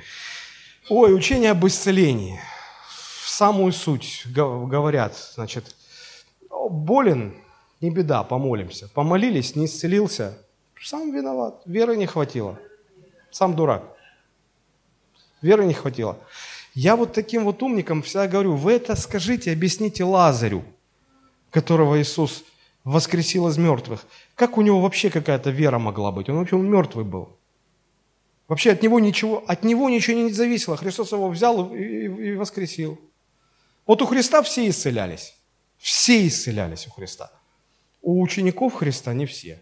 [0.88, 2.40] Ой, учения об исцелении.
[3.24, 5.74] В самую суть говорят, значит,
[6.50, 7.34] болен,
[7.80, 8.88] не беда, помолимся.
[8.88, 10.38] Помолились, не исцелился,
[10.82, 12.58] сам виноват, веры не хватило.
[13.30, 13.96] Сам дурак.
[15.40, 16.18] Веры не хватило.
[16.74, 20.64] Я вот таким вот умникам всегда говорю, вы это скажите, объясните Лазарю,
[21.50, 22.44] которого Иисус
[22.84, 24.04] воскресил из мертвых.
[24.34, 26.28] Как у него вообще какая-то вера могла быть?
[26.28, 27.38] Он вообще мертвый был.
[28.48, 30.76] Вообще от него ничего, от него ничего не зависело.
[30.76, 33.00] Христос его взял и, воскресил.
[33.86, 35.34] Вот у Христа все исцелялись.
[35.78, 37.30] Все исцелялись у Христа.
[38.00, 39.60] У учеников Христа не все.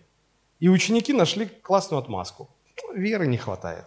[0.58, 2.50] И ученики нашли классную отмазку.
[2.94, 3.86] Веры не хватает.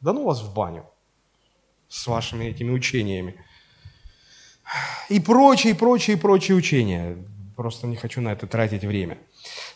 [0.00, 0.88] Да ну вас в баню
[1.88, 3.42] с вашими этими учениями.
[5.08, 7.16] И прочие, прочие, прочие учения.
[7.56, 9.18] Просто не хочу на это тратить время.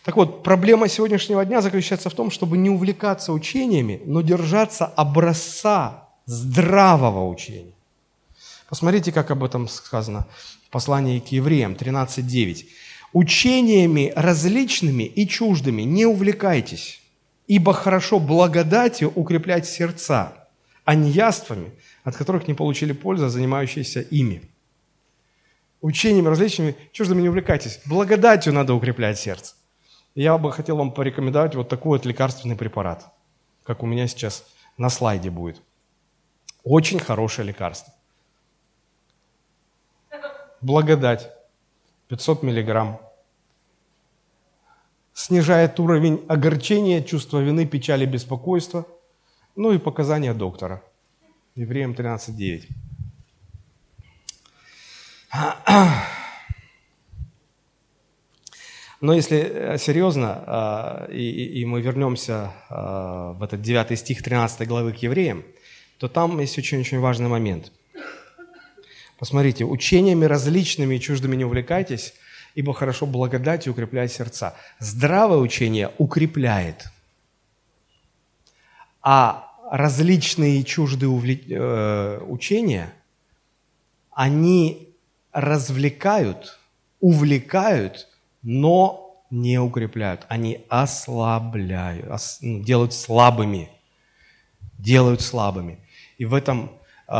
[0.05, 6.09] Так вот, проблема сегодняшнего дня заключается в том, чтобы не увлекаться учениями, но держаться образца
[6.27, 7.73] здравого учения.
[8.69, 10.27] Посмотрите, как об этом сказано
[10.67, 12.65] в послании к евреям 13.9.
[13.12, 17.01] Учениями различными и чуждыми не увлекайтесь,
[17.47, 20.49] ибо хорошо благодатью укреплять сердца,
[20.85, 21.71] а не яствами,
[22.03, 24.43] от которых не получили пользы, занимающиеся ими.
[25.81, 27.81] Учениями различными чуждыми не увлекайтесь.
[27.85, 29.55] Благодатью надо укреплять сердце.
[30.14, 33.07] Я бы хотел вам порекомендовать вот такой вот лекарственный препарат,
[33.64, 34.44] как у меня сейчас
[34.77, 35.62] на слайде будет.
[36.64, 37.92] Очень хорошее лекарство.
[40.61, 41.31] Благодать.
[42.09, 43.01] 500 миллиграмм.
[45.14, 48.87] Снижает уровень огорчения, чувства вины, печали, беспокойства.
[49.57, 50.83] Ну и показания доктора.
[51.55, 52.68] Евреям 13.9.
[59.03, 64.67] Но если э, серьезно, э, и, и мы вернемся э, в этот 9 стих 13
[64.67, 65.45] главы к евреям,
[65.99, 67.71] то там есть очень-очень важный момент–
[69.23, 72.15] Посмотрите, учениями различными и чуждыми не увлекайтесь,
[72.57, 74.57] ибо хорошо благодать и укрепляет сердца.
[74.81, 76.87] Здравое учение укрепляет,
[79.01, 82.93] а, различные чуждые увле- э, учения,
[84.11, 84.93] они
[85.31, 86.59] развлекают,
[86.99, 88.09] увлекают,
[88.42, 90.26] но не укрепляют.
[90.28, 93.70] Они ослабляют, ос, ну, делают слабыми.
[94.78, 95.78] Делают слабыми.
[96.18, 96.70] И в этом
[97.09, 97.12] э,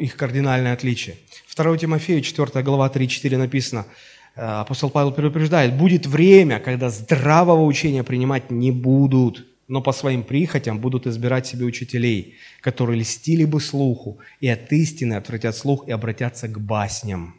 [0.00, 1.16] их кардинальное отличие.
[1.54, 3.86] 2 Тимофею, 4 глава 3-4 написано,
[4.34, 10.22] э, апостол Павел предупреждает, будет время, когда здравого учения принимать не будут, но по своим
[10.22, 15.92] прихотям будут избирать себе учителей, которые льстили бы слуху, и от истины отвратят слух и
[15.92, 17.34] обратятся к басням.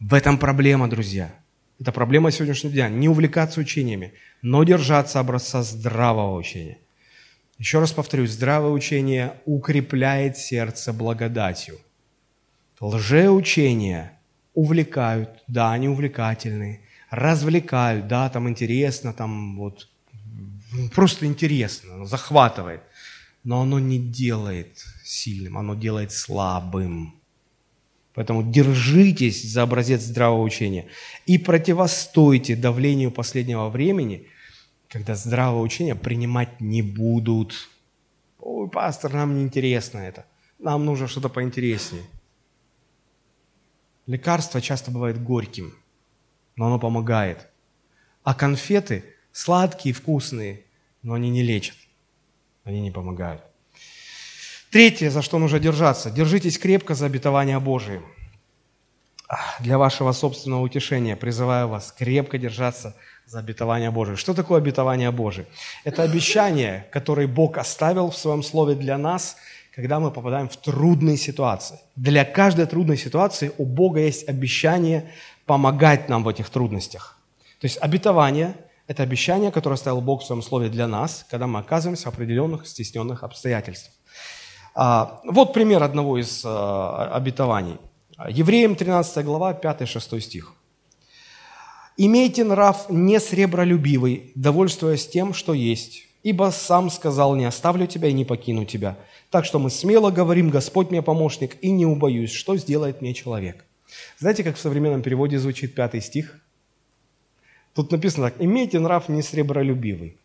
[0.00, 1.30] В этом проблема, друзья.
[1.78, 2.88] Это проблема сегодняшнего дня.
[2.88, 6.78] Не увлекаться учениями, но держаться образца здравого учения.
[7.58, 11.78] Еще раз повторюсь, здравое учение укрепляет сердце благодатью.
[12.80, 14.18] Лжеучения
[14.54, 19.86] увлекают, да, они увлекательные, развлекают, да, там интересно, там вот
[20.94, 22.80] просто интересно, захватывает.
[23.44, 27.19] Но оно не делает сильным, оно делает слабым.
[28.20, 30.88] Поэтому держитесь за образец здравого учения
[31.24, 34.26] и противостойте давлению последнего времени,
[34.90, 37.70] когда здравое учение принимать не будут.
[38.38, 40.26] Ой, пастор, нам не интересно это.
[40.58, 42.02] Нам нужно что-то поинтереснее.
[44.06, 45.72] Лекарство часто бывает горьким,
[46.56, 47.48] но оно помогает.
[48.22, 49.02] А конфеты
[49.32, 50.66] сладкие, вкусные,
[51.00, 51.76] но они не лечат,
[52.64, 53.40] они не помогают.
[54.70, 56.12] Третье, за что нужно держаться.
[56.12, 58.02] Держитесь крепко за обетование Божие.
[59.58, 62.94] Для вашего собственного утешения призываю вас крепко держаться
[63.26, 64.16] за обетование Божие.
[64.16, 65.46] Что такое обетование Божие?
[65.82, 69.36] Это обещание, которое Бог оставил в Своем Слове для нас,
[69.74, 71.80] когда мы попадаем в трудные ситуации.
[71.96, 75.10] Для каждой трудной ситуации у Бога есть обещание
[75.46, 77.18] помогать нам в этих трудностях.
[77.60, 78.54] То есть обетование–
[78.86, 82.68] это обещание, которое оставил Бог в своем слове для нас, когда мы оказываемся в определенных
[82.68, 83.94] стесненных обстоятельствах.
[84.74, 87.78] А, вот пример одного из а, обетований.
[88.28, 90.54] Евреям 13 глава, 5-6 стих.
[91.96, 98.12] «Имейте нрав не сребролюбивый, довольствуясь тем, что есть, ибо сам сказал, не оставлю тебя и
[98.12, 98.96] не покину тебя.
[99.30, 103.64] Так что мы смело говорим, Господь мне помощник, и не убоюсь, что сделает мне человек».
[104.18, 106.38] Знаете, как в современном переводе звучит пятый стих–
[107.74, 110.16] Тут написано так, имейте нрав не сребролюбивый.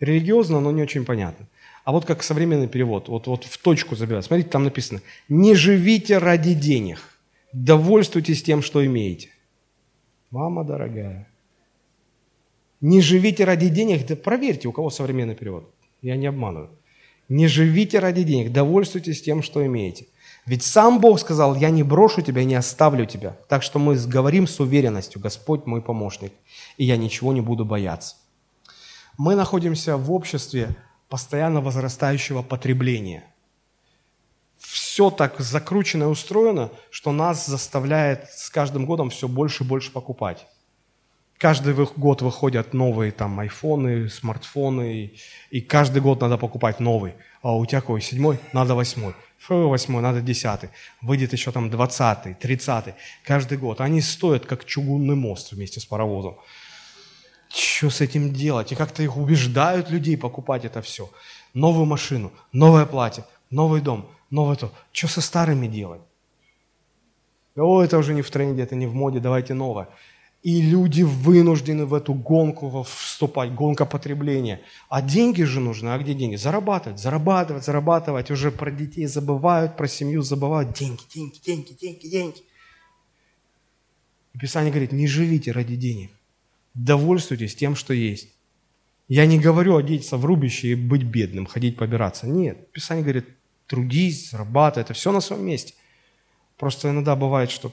[0.00, 1.46] Религиозно, но не очень понятно.
[1.84, 4.24] А вот как современный перевод, вот, вот в точку забирать.
[4.24, 6.98] Смотрите, там написано, не живите ради денег,
[7.52, 9.30] довольствуйтесь тем, что имеете.
[10.30, 11.28] Мама дорогая.
[12.80, 15.72] Не живите ради денег, да проверьте, у кого современный перевод.
[16.02, 16.70] Я не обманываю.
[17.28, 20.06] Не живите ради денег, довольствуйтесь тем, что имеете.
[20.44, 23.36] Ведь сам Бог сказал, я не брошу тебя, не оставлю тебя.
[23.48, 26.32] Так что мы говорим с уверенностью, Господь мой помощник,
[26.76, 28.16] и я ничего не буду бояться.
[29.18, 30.76] Мы находимся в обществе
[31.08, 33.24] постоянно возрастающего потребления.
[34.58, 39.92] Все так закручено и устроено, что нас заставляет с каждым годом все больше и больше
[39.92, 40.46] покупать.
[41.38, 45.12] Каждый год выходят новые там айфоны, смартфоны,
[45.50, 47.14] и каждый год надо покупать новый.
[47.42, 48.00] А у тебя какой?
[48.00, 48.38] Седьмой?
[48.52, 49.14] Надо восьмой.
[49.38, 50.70] Фу, восьмой, надо десятый.
[51.02, 52.94] Выйдет еще там двадцатый, тридцатый.
[53.22, 53.80] Каждый год.
[53.82, 56.38] Они стоят, как чугунный мост вместе с паровозом.
[57.56, 58.72] Что с этим делать?
[58.72, 61.08] И как-то их убеждают людей покупать это все.
[61.54, 64.70] Новую машину, новое платье, новый дом, новое то.
[64.92, 66.02] Что со старыми делать?
[67.56, 69.88] О, это уже не в тренде, это не в моде, давайте новое.
[70.42, 74.60] И люди вынуждены в эту гонку вступать, гонка потребления.
[74.90, 75.88] А деньги же нужны.
[75.88, 76.36] А где деньги?
[76.36, 78.30] Зарабатывать, зарабатывать, зарабатывать.
[78.30, 80.74] Уже про детей забывают, про семью забывают.
[80.74, 82.42] Деньги, деньги, деньги, деньги, деньги.
[84.34, 86.10] И Писание говорит, не живите ради денег.
[86.76, 88.28] Довольствуйтесь тем, что есть.
[89.08, 92.26] Я не говорю одеться в рубище и быть бедным, ходить побираться.
[92.26, 92.70] Нет.
[92.70, 93.28] Писание говорит,
[93.66, 95.74] трудись, зарабатывай, это все на своем месте.
[96.58, 97.72] Просто иногда бывает, что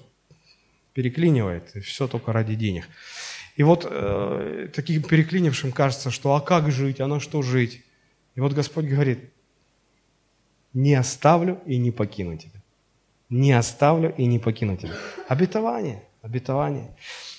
[0.93, 2.87] переклинивает, и все только ради денег.
[3.57, 7.83] И вот э, таким переклинившим кажется, что а как жить, а на что жить?
[8.35, 9.19] И вот Господь говорит,
[10.73, 12.61] не оставлю и не покину тебя.
[13.29, 14.93] Не оставлю и не покину тебя.
[15.27, 16.95] Обетование, обетование.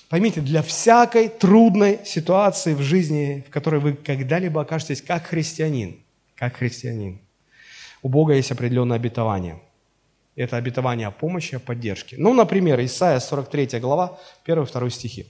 [0.09, 5.99] Поймите, для всякой трудной ситуации в жизни, в которой вы когда-либо окажетесь как христианин,
[6.35, 7.19] как христианин,
[8.03, 9.59] у Бога есть определенное обетование.
[10.35, 12.17] Это обетование о помощи, о поддержке.
[12.19, 15.27] Ну, например, Исайя 43 глава, 1-2 стихи.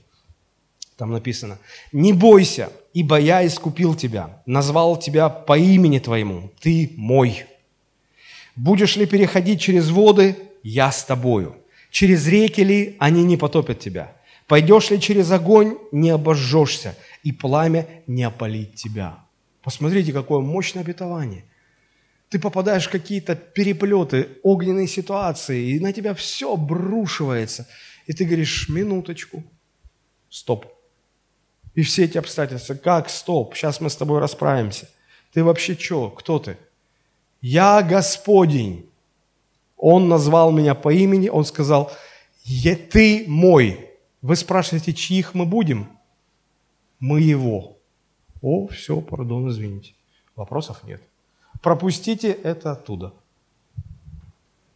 [0.96, 1.58] Там написано,
[1.92, 7.44] «Не бойся, ибо я искупил тебя, назвал тебя по имени твоему, ты мой.
[8.56, 11.56] Будешь ли переходить через воды, я с тобою.
[11.90, 14.15] Через реки ли, они не потопят тебя.
[14.46, 19.26] Пойдешь ли через огонь, не обожжешься, и пламя не опалит тебя».
[19.66, 21.44] Посмотрите, какое мощное обетование.
[22.28, 27.66] Ты попадаешь в какие-то переплеты, огненные ситуации, и на тебя все обрушивается.
[28.06, 29.42] И ты говоришь, минуточку,
[30.30, 30.66] стоп.
[31.74, 34.88] И все эти обстоятельства, как стоп, сейчас мы с тобой расправимся.
[35.32, 36.56] Ты вообще что, кто ты?
[37.40, 38.88] Я Господень.
[39.76, 41.92] Он назвал меня по имени, он сказал,
[42.44, 43.85] ты мой.
[44.26, 45.88] Вы спрашиваете, чьих мы будем?
[46.98, 47.78] Мы его.
[48.42, 49.94] О, все, пардон, извините.
[50.34, 51.00] Вопросов нет.
[51.62, 53.14] Пропустите это оттуда.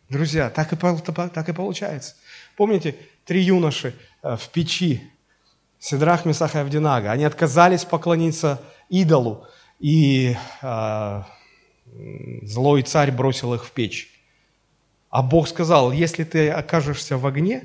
[0.09, 2.15] Друзья, так и, так и получается.
[2.57, 2.95] Помните,
[3.25, 5.03] три юноши э, в печи,
[5.81, 9.49] Седрах, Месах и Авдинага, они отказались поклониться идолу,
[9.81, 11.23] и э,
[12.43, 14.13] злой царь бросил их в печь.
[15.09, 17.65] А Бог сказал, если ты окажешься в огне,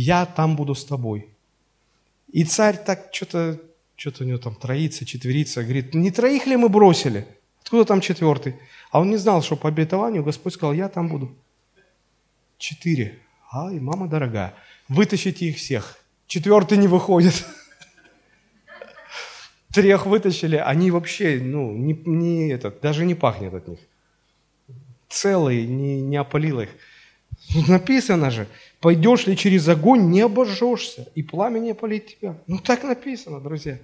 [0.00, 1.28] я там буду с тобой.
[2.30, 3.58] И царь так что-то
[3.96, 7.26] что-то у него там троица, четверица, говорит, не троих ли мы бросили?
[7.62, 8.56] Откуда там четвертый?
[8.90, 11.34] А он не знал, что по обетованию Господь сказал, я там буду.
[12.58, 13.18] Четыре.
[13.50, 14.54] Ай, мама дорогая,
[14.88, 15.98] вытащите их всех.
[16.26, 17.46] Четвертый не выходит.
[19.72, 23.78] Трех вытащили, они вообще, ну, не, не этот, даже не пахнет от них.
[25.08, 26.70] Целый, не, не опалил их.
[27.68, 28.46] Написано же,
[28.86, 32.36] Пойдешь ли через огонь, не обожжешься, и пламя не опалит тебя.
[32.46, 33.80] Ну так написано, друзья.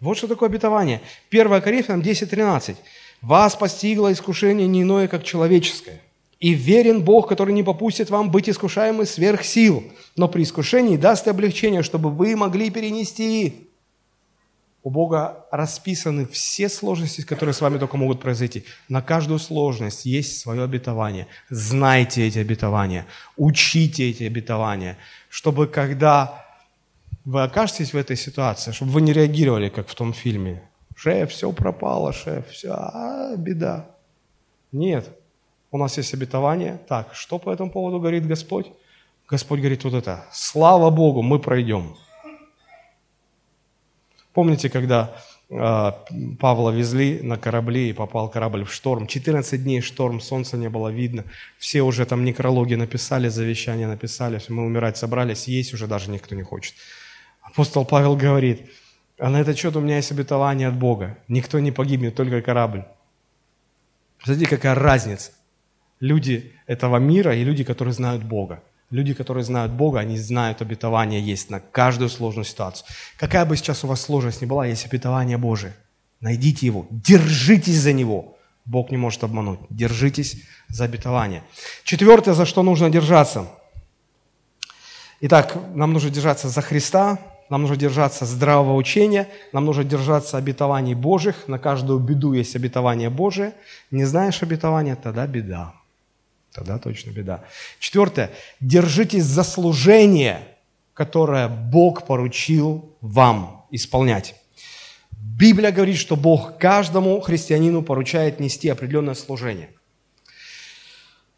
[0.00, 1.00] Вот что такое обетование.
[1.30, 2.76] 1 Коринфянам 10.13.
[3.22, 6.02] «Вас постигло искушение не иное, как человеческое.
[6.40, 9.82] И верен Бог, который не попустит вам быть искушаемым сверх сил,
[10.14, 13.67] но при искушении даст облегчение, чтобы вы могли перенести
[14.88, 18.64] у Бога расписаны все сложности, которые с вами только могут произойти.
[18.88, 21.26] На каждую сложность есть свое обетование.
[21.50, 23.04] Знайте эти обетования,
[23.36, 24.96] учите эти обетования,
[25.28, 26.42] чтобы когда
[27.26, 30.62] вы окажетесь в этой ситуации, чтобы вы не реагировали, как в том фильме.
[30.96, 33.90] Шеф, все пропало, шеф, все, а, беда.
[34.72, 35.06] Нет,
[35.70, 36.80] у нас есть обетование.
[36.88, 38.72] Так, что по этому поводу говорит Господь?
[39.28, 40.24] Господь говорит вот это.
[40.32, 41.94] Слава Богу, мы пройдем.
[44.38, 45.16] Помните, когда
[45.50, 45.92] э,
[46.38, 49.08] Павла везли на корабле и попал корабль в шторм.
[49.08, 51.24] 14 дней шторм, солнца не было видно.
[51.58, 56.44] Все уже там некрологи написали, завещание написали, мы умирать собрались, есть уже даже никто не
[56.44, 56.76] хочет.
[57.42, 58.70] Апостол Павел говорит,
[59.18, 61.18] а на этот счет у меня есть обетование от Бога.
[61.26, 62.84] Никто не погибнет, только корабль.
[64.22, 65.32] Смотрите, какая разница.
[65.98, 68.62] Люди этого мира и люди, которые знают Бога.
[68.90, 72.86] Люди, которые знают Бога, они знают, обетование есть на каждую сложную ситуацию.
[73.18, 75.74] Какая бы сейчас у вас сложность ни была, есть обетование Божие.
[76.20, 78.36] Найдите его, держитесь за него.
[78.64, 79.60] Бог не может обмануть.
[79.70, 81.42] Держитесь за обетование.
[81.84, 83.46] Четвертое, за что нужно держаться.
[85.20, 87.18] Итак, нам нужно держаться за Христа,
[87.50, 91.48] нам нужно держаться здравого учения, нам нужно держаться обетований Божьих.
[91.48, 93.54] На каждую беду есть обетование Божие.
[93.90, 95.74] Не знаешь обетования, тогда беда.
[96.58, 97.44] Тогда точно беда.
[97.78, 98.32] Четвертое.
[98.58, 100.56] Держитесь за служение,
[100.92, 104.34] которое Бог поручил вам исполнять.
[105.12, 109.70] Библия говорит, что Бог каждому христианину поручает нести определенное служение.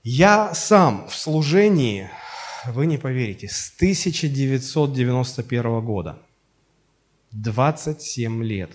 [0.02, 2.08] Я сам в служении,
[2.64, 6.18] вы не поверите, с 1991 года,
[7.32, 8.70] 27 лет.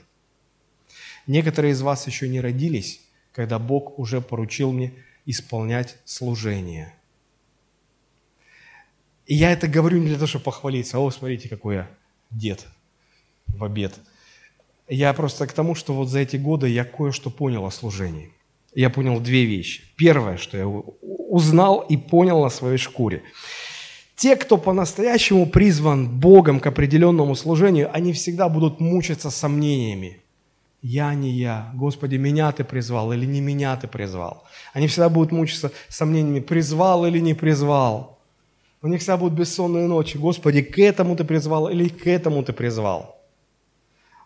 [1.25, 4.93] Некоторые из вас еще не родились, когда Бог уже поручил мне
[5.25, 6.93] исполнять служение.
[9.25, 10.99] И я это говорю не для того, чтобы похвалиться.
[10.99, 11.87] О, смотрите, какой я
[12.29, 12.65] дед
[13.47, 13.93] в обед.
[14.87, 18.31] Я просто к тому, что вот за эти годы я кое-что понял о служении.
[18.75, 19.81] Я понял две вещи.
[19.95, 23.23] Первое, что я узнал и понял на своей шкуре.
[24.15, 30.21] Те, кто по-настоящему призван Богом к определенному служению, они всегда будут мучиться сомнениями
[30.87, 34.43] я не я, Господи, меня Ты призвал или не меня Ты призвал.
[34.71, 38.19] Они всегда будут мучиться сомнениями, призвал или не призвал.
[38.83, 40.17] У них всегда будут бессонные ночи.
[40.17, 43.19] Господи, к этому Ты призвал или к этому Ты призвал.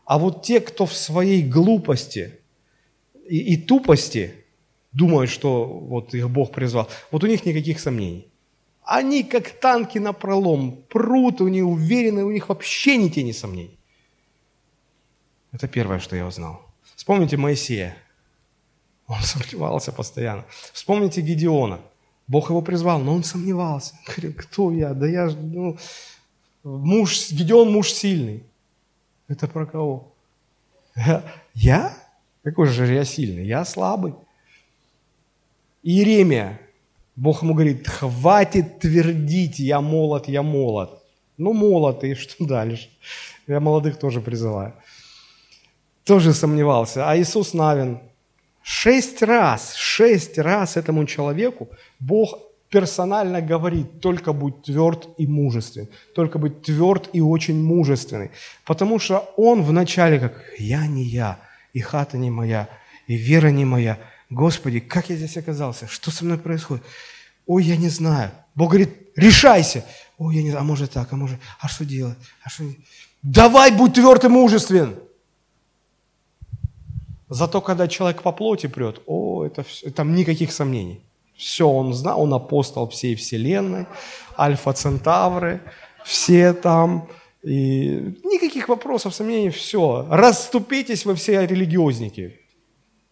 [0.03, 2.34] А вот те, кто в своей глупости
[3.30, 4.34] и, и тупости
[4.91, 8.28] думают, что вот их Бог призвал, вот у них никаких сомнений.
[8.84, 13.79] Они как танки на пролом, прут, они уверены, у них вообще ни тени сомнений.
[15.52, 16.62] Это первое, что я узнал.
[16.95, 17.95] Вспомните Моисея.
[19.08, 20.45] Он сомневался постоянно.
[20.74, 21.80] Вспомните Гедеона.
[22.28, 23.95] Бог его призвал, но он сомневался.
[24.06, 24.93] Говорит, кто я?
[24.93, 25.78] Да я ну,
[26.64, 28.43] муж, Гедеон муж сильный.
[29.28, 30.12] Это про кого?
[31.54, 31.95] Я?
[32.43, 33.45] Какой же я сильный?
[33.45, 34.14] Я слабый.
[35.84, 36.60] Иеремия.
[37.16, 41.04] Бог ему говорит, хватит твердить, я молод, я молод.
[41.38, 42.89] Ну, молод, и что дальше?
[43.45, 44.74] Я молодых тоже призываю.
[46.10, 47.07] Тоже сомневался.
[47.07, 47.99] А Иисус Навин
[48.64, 52.34] шесть раз, шесть раз этому человеку Бог
[52.72, 58.32] персонально говорит, только будь тверд и мужествен, только будь тверд и очень мужественный.
[58.66, 61.38] Потому что он вначале как «я не я,
[61.74, 62.68] и хата не моя,
[63.05, 63.99] и вера не моя».
[64.32, 65.88] Господи, как я здесь оказался?
[65.88, 66.84] Что со мной происходит?
[67.45, 68.32] Ой, я не знаю.
[68.55, 69.86] Бог говорит, решайся.
[70.18, 72.18] Ой, я не знаю, а может так, а может, а что делать?
[72.43, 72.64] А что...
[73.22, 74.95] Давай, будь тверд и мужествен.
[77.30, 81.02] Зато когда человек по плоти прет, о, это все, там никаких сомнений.
[81.38, 83.86] Все он знал, он апостол всей вселенной,
[84.38, 85.62] альфа-центавры,
[86.04, 87.08] все там,
[87.44, 90.08] и никаких вопросов, сомнений, все.
[90.10, 92.40] Расступитесь вы все религиозники,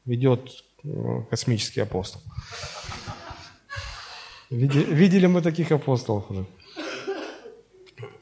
[0.04, 2.22] ведет э, космический апостол.
[4.50, 6.26] Видели мы таких апостолов?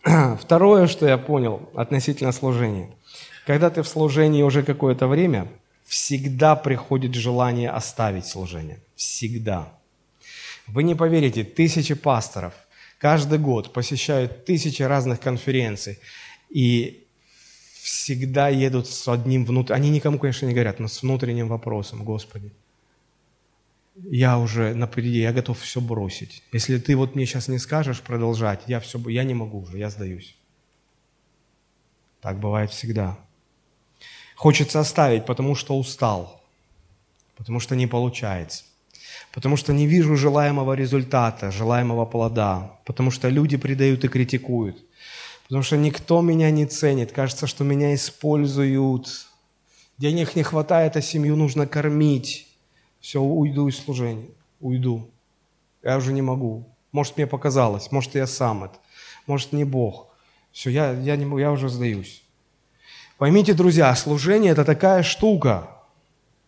[0.40, 2.90] Второе, что я понял относительно служения.
[3.46, 5.48] Когда ты в служении уже какое-то время,
[5.86, 8.80] всегда приходит желание оставить служение.
[8.96, 9.72] Всегда.
[10.68, 12.54] Вы не поверите, тысячи пасторов
[12.98, 16.00] каждый год посещают тысячи разных конференций
[16.50, 17.06] и
[17.74, 22.52] всегда едут с одним внутренним, они никому, конечно, не говорят, но с внутренним вопросом, Господи,
[23.96, 26.44] я уже на пределе, я готов все бросить.
[26.52, 29.90] Если ты вот мне сейчас не скажешь продолжать, я, все, я не могу уже, я
[29.90, 30.36] сдаюсь.
[32.22, 33.20] Так бывает всегда.
[34.36, 36.42] Хочется оставить, потому что устал,
[37.38, 38.66] потому что не получается,
[39.34, 44.84] потому что не вижу желаемого результата, желаемого плода, потому что люди предают и критикуют,
[45.44, 49.28] потому что никто меня не ценит, кажется, что меня используют,
[49.98, 52.48] денег не хватает, а семью нужно кормить.
[53.00, 54.30] Все, уйду из служения,
[54.60, 55.10] уйду.
[55.82, 56.68] Я уже не могу.
[56.92, 58.76] Может, мне показалось, может, я сам это,
[59.28, 60.08] может, не Бог.
[60.52, 62.25] Все, я, я, не, я уже сдаюсь.
[63.18, 65.70] Поймите, друзья, служение– это такая штука,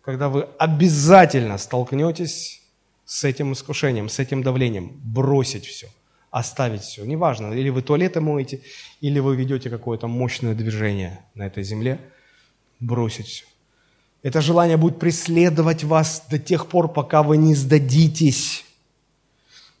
[0.02, 2.60] когда вы обязательно столкнетесь
[3.06, 5.88] с этим искушением, с этим давлением, бросить все,
[6.30, 7.06] оставить все.
[7.06, 8.60] Неважно, или вы туалеты моете,
[9.00, 12.00] или вы ведете какое-то мощное движение на этой земле,
[12.80, 13.46] бросить все.
[14.22, 18.66] Это желание будет преследовать вас до тех пор, пока вы не сдадитесь.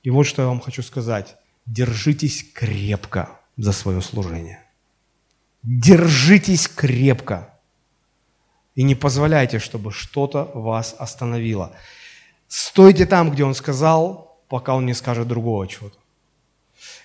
[0.02, 1.36] И вот что я вам хочу сказать.
[1.66, 4.64] Держитесь крепко за свое служение.
[5.62, 7.54] Держитесь крепко
[8.74, 11.72] и не позволяйте, чтобы что-то вас остановило.
[12.46, 15.98] Стойте там, где он сказал, пока он не скажет другого чего-то.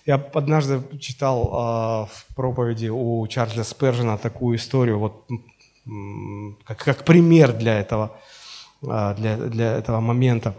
[0.06, 5.28] Я однажды читал э, в проповеди у Чарльза Спержина такую историю, вот
[6.66, 8.18] как, как пример для этого,
[8.82, 10.56] э, для, для этого момента.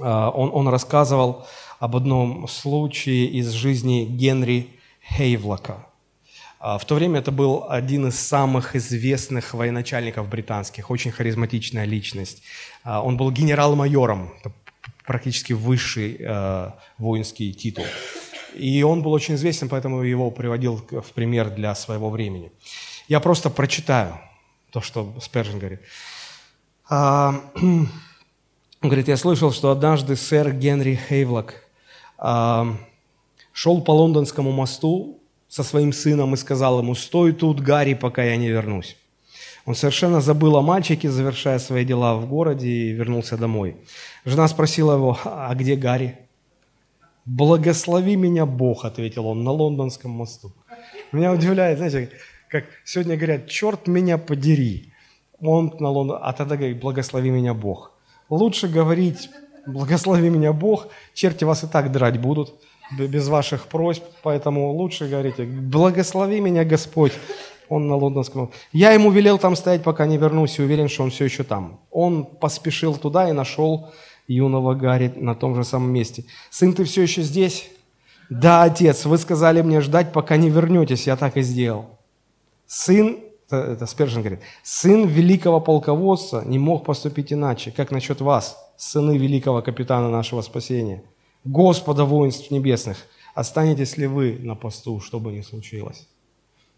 [0.00, 1.46] Э, он, он рассказывал
[1.78, 4.68] об одном случае из жизни Генри
[5.16, 5.86] Хейвлока.
[6.64, 12.42] А, в то время это был один из самых известных военачальников британских, очень харизматичная личность.
[12.84, 14.32] А, он был генерал-майором,
[15.04, 17.84] практически высший э, воинский титул.
[18.54, 22.50] И он был очень известен, поэтому его приводил в пример для своего времени.
[23.08, 24.18] Я просто прочитаю
[24.70, 25.80] то, что Спержин говорит.
[26.88, 27.88] А, он
[28.80, 31.62] говорит, я слышал, что однажды сэр Генри Хейвлок
[33.52, 35.20] шел по лондонскому мосту
[35.54, 38.96] со своим сыном и сказал ему, «Стой тут, Гарри, пока я не вернусь».
[39.66, 43.76] Он совершенно забыл о мальчике, завершая свои дела в городе, и вернулся домой.
[44.24, 46.18] Жена спросила его, «А где Гарри?»
[47.24, 50.52] «Благослови меня Бог»,— ответил он, на лондонском мосту.
[51.12, 52.10] Меня удивляет, знаете,
[52.48, 54.92] как сегодня говорят, «Черт меня подери».
[55.38, 57.92] Он на Лондон, а тогда говорит, «Благослови меня Бог».
[58.28, 59.30] Лучше говорить,
[59.68, 62.54] «Благослови меня Бог», черти вас и так драть будут–
[62.90, 67.12] без ваших просьб, поэтому лучше говорите, благослови меня Господь.
[67.68, 68.50] Он на лондонском.
[68.72, 71.80] Я ему велел там стоять, пока не вернусь, и уверен, что он все еще там.
[71.90, 73.90] Он поспешил туда и нашел
[74.28, 76.24] юного Гарри на том же самом месте.
[76.50, 77.70] «Сын, ты все еще здесь?»
[78.28, 81.98] «Да, отец, вы сказали мне ждать, пока не вернетесь, я так и сделал».
[82.66, 87.70] Сын, это, это Спержин говорит, сын великого полководца не мог поступить иначе.
[87.70, 91.02] Как насчет вас, сыны великого капитана нашего спасения–
[91.44, 96.08] Господа воинств небесных, останетесь ли вы на посту, что бы ни случилось?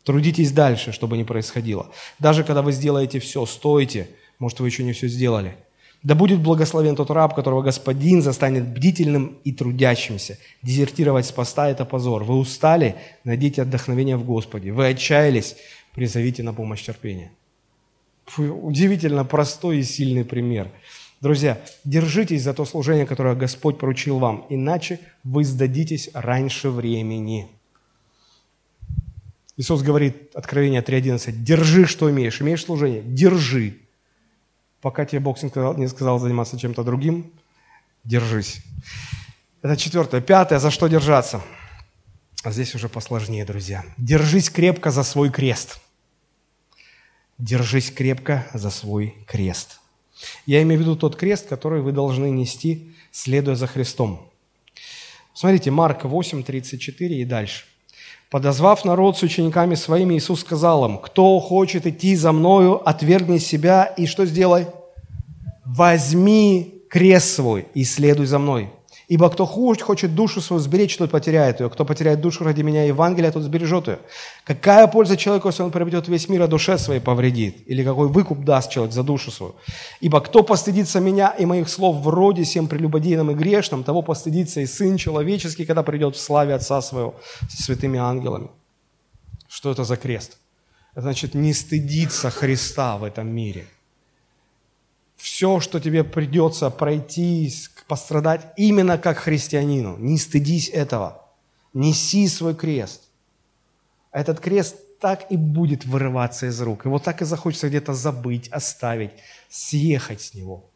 [0.03, 1.89] Трудитесь дальше, чтобы не происходило.
[2.19, 4.09] Даже когда вы сделаете все, стойте,
[4.39, 5.57] может, вы еще не все сделали.
[6.03, 10.39] Да будет благословен тот раб, которого Господин застанет бдительным и трудящимся.
[10.63, 12.25] Дезертировать с поста– это позор.
[12.25, 12.97] Вы устали?
[13.25, 14.73] Найдите отдохновение в Господе.
[14.73, 15.57] Вы отчаялись?
[15.95, 17.33] Призовите на помощь терпения.
[18.37, 20.71] Удивительно простой и сильный пример–
[21.21, 27.49] Друзья, держитесь за то служение, которое Господь поручил вам, иначе вы сдадитесь раньше времени.
[29.57, 32.43] Иисус говорит, Откровение 3.11, держи, что имеешь.
[32.43, 33.03] Имеешь служение?
[33.03, 33.79] Держи.
[34.83, 37.33] Пока тебе Бог не сказал, не сказал заниматься чем-то другим,
[38.05, 38.63] держись.
[39.63, 40.21] Это четвертое.
[40.21, 41.43] Пятое, за что держаться?
[42.43, 43.85] А здесь уже посложнее, друзья.
[43.97, 45.81] Держись крепко за свой крест.
[47.39, 49.81] Держись крепко за свой крест.
[50.47, 54.29] Я имею в виду тот крест, который вы должны нести, следуя за Христом.
[55.35, 57.65] Смотрите, Марк 8, 34 и дальше.
[58.31, 63.85] Подозвав народ с учениками своими, Иисус сказал им, кто хочет идти за Мною, отвергни себя
[63.85, 64.67] и что сделай?
[65.65, 68.71] Возьми крест свой и следуй за Мной.
[69.09, 71.71] Ибо кто хочет душу свою сберечь, тот потеряет ее.
[71.71, 73.99] Кто потеряет душу ради меня Евангелия, тот сбережет ее.
[74.45, 77.63] Какая польза человеку, если он приобретет весь мир, а душе своей повредит?
[77.67, 79.55] Или какой выкуп даст человек за душу свою?
[80.01, 84.67] Ибо кто постыдится меня и моих слов вроде всем прелюбодейным и грешным, того постыдится и
[84.67, 87.15] Сын Человеческий, когда придет в славе Отца Своего
[87.49, 88.49] со святыми ангелами.
[89.49, 90.39] Что это за крест?
[90.93, 93.67] Это значит не стыдиться Христа в этом мире–
[95.17, 97.53] все, что тебе придется пройти,
[97.89, 99.97] пострадать именно как христианину.
[99.97, 101.25] Не стыдись этого.
[101.73, 103.03] Неси свой крест.
[104.13, 106.85] Этот крест так и будет вырываться из рук.
[106.85, 109.13] Его так и захочется где-то забыть, оставить,
[109.49, 110.71] съехать с него.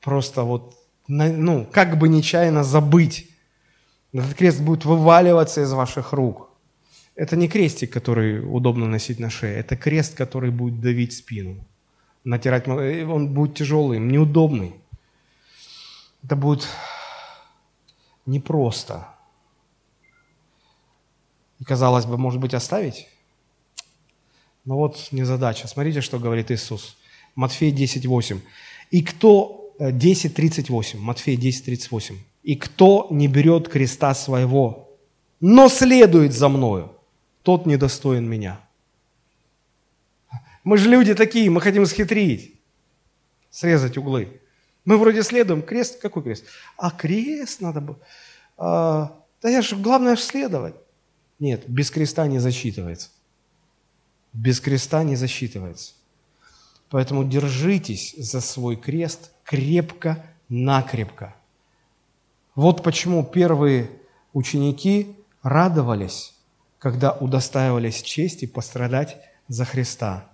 [0.00, 0.74] Просто вот,
[1.06, 3.28] ну, как бы нечаянно забыть.
[4.12, 6.50] Этот крест будет вываливаться из ваших рук.
[7.14, 9.56] Это не крестик, который удобно носить на шее.
[9.56, 11.66] Это крест, который будет давить спину
[12.24, 14.74] натирать, он будет тяжелым, неудобный.
[16.24, 16.68] Это будет
[18.26, 19.08] непросто.
[21.58, 23.08] И казалось бы, может быть, оставить?
[24.64, 25.66] Но вот не задача.
[25.68, 26.96] Смотрите, что говорит Иисус.
[27.34, 28.40] Матфей 10:8.
[28.90, 30.98] И кто 10:38.
[30.98, 32.18] Э, Матфей 10:38.
[32.42, 34.88] И кто не берет креста своего,
[35.40, 36.92] но следует за мною,
[37.42, 38.60] тот недостоин меня.
[40.64, 42.60] Мы же люди такие, мы хотим схитрить,
[43.50, 44.40] срезать углы.
[44.84, 46.44] Мы вроде следуем, крест, какой крест?
[46.76, 47.98] А крест надо было.
[48.56, 50.74] А, да я же, главное же следовать.
[51.38, 53.10] Нет, без креста не засчитывается.
[54.32, 55.94] Без креста не засчитывается.
[56.90, 61.34] Поэтому держитесь за свой крест крепко-накрепко.
[62.54, 63.90] Вот почему первые
[64.32, 66.34] ученики радовались,
[66.78, 69.16] когда удостаивались чести пострадать
[69.48, 70.31] за Христа.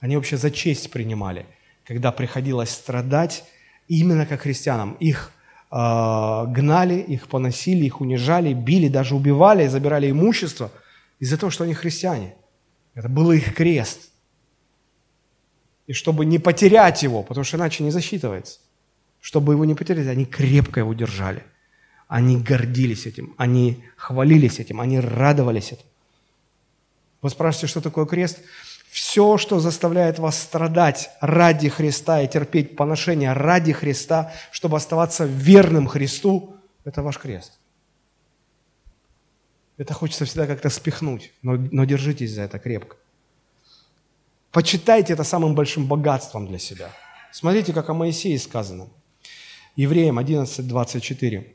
[0.00, 1.46] Они вообще за честь принимали,
[1.84, 3.44] когда приходилось страдать
[3.88, 4.94] именно как христианам.
[5.00, 5.32] Их
[5.70, 10.70] э, гнали, их поносили, их унижали, били, даже убивали, забирали имущество
[11.18, 12.34] из-за того, что они христиане.
[12.94, 14.10] Это был их крест.
[15.86, 18.58] И чтобы не потерять его, потому что иначе не засчитывается,
[19.20, 21.44] чтобы его не потерять, они крепко его держали.
[22.08, 25.86] Они гордились этим, они хвалились этим, они радовались этим.
[27.22, 28.40] Вы спрашиваете, что такое крест?
[28.96, 35.86] Все, что заставляет вас страдать ради Христа и терпеть поношения ради Христа, чтобы оставаться верным
[35.86, 37.58] Христу, это ваш крест.
[39.76, 42.96] Это хочется всегда как-то спихнуть, но, но держитесь за это крепко.
[44.50, 46.88] Почитайте это самым большим богатством для себя.
[47.32, 48.88] Смотрите, как о Моисее сказано.
[49.76, 51.46] Евреям 11.24.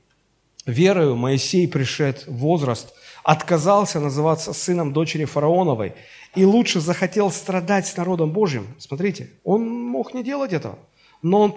[0.68, 5.96] «Верою Моисей, пришед возраст, отказался называться сыном дочери фараоновой
[6.36, 8.68] и лучше захотел страдать с народом Божьим.
[8.78, 10.80] Смотрите, он мог не делать этого,
[11.22, 11.56] но он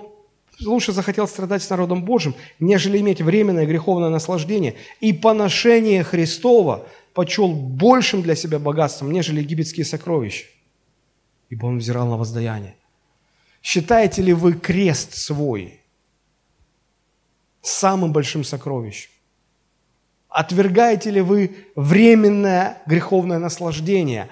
[0.61, 4.75] лучше захотел страдать с народом Божьим, нежели иметь временное греховное наслаждение.
[5.01, 10.47] И поношение Христова почел большим для себя богатством, нежели египетские сокровища,
[11.51, 12.75] ибо он взирал на воздаяние.
[13.63, 15.81] Считаете ли вы крест свой
[17.63, 19.11] самым большим сокровищем?
[20.29, 24.29] Отвергаете ли вы временное греховное наслаждение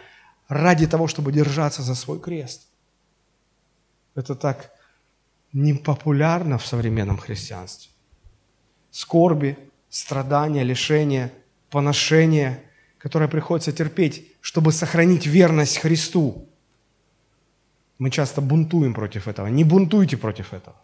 [0.53, 2.69] ради того, чтобы держаться за свой крест?
[4.15, 4.71] Это так
[5.53, 7.91] непопулярно в современном христианстве.
[8.91, 9.57] Скорби,
[9.89, 11.33] страдания, лишения,
[11.71, 12.63] поношения,
[12.99, 16.49] которое приходится терпеть, чтобы сохранить верность Христу.
[17.99, 19.47] Мы часто бунтуем против этого.
[19.47, 20.77] Не бунтуйте против этого.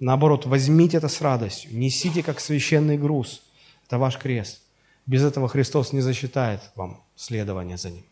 [0.00, 3.42] Наоборот, возьмите это с радостью, несите как священный груз–
[3.86, 4.62] это ваш крест.
[5.06, 8.04] Без этого Христос не засчитает вам следование за Ним.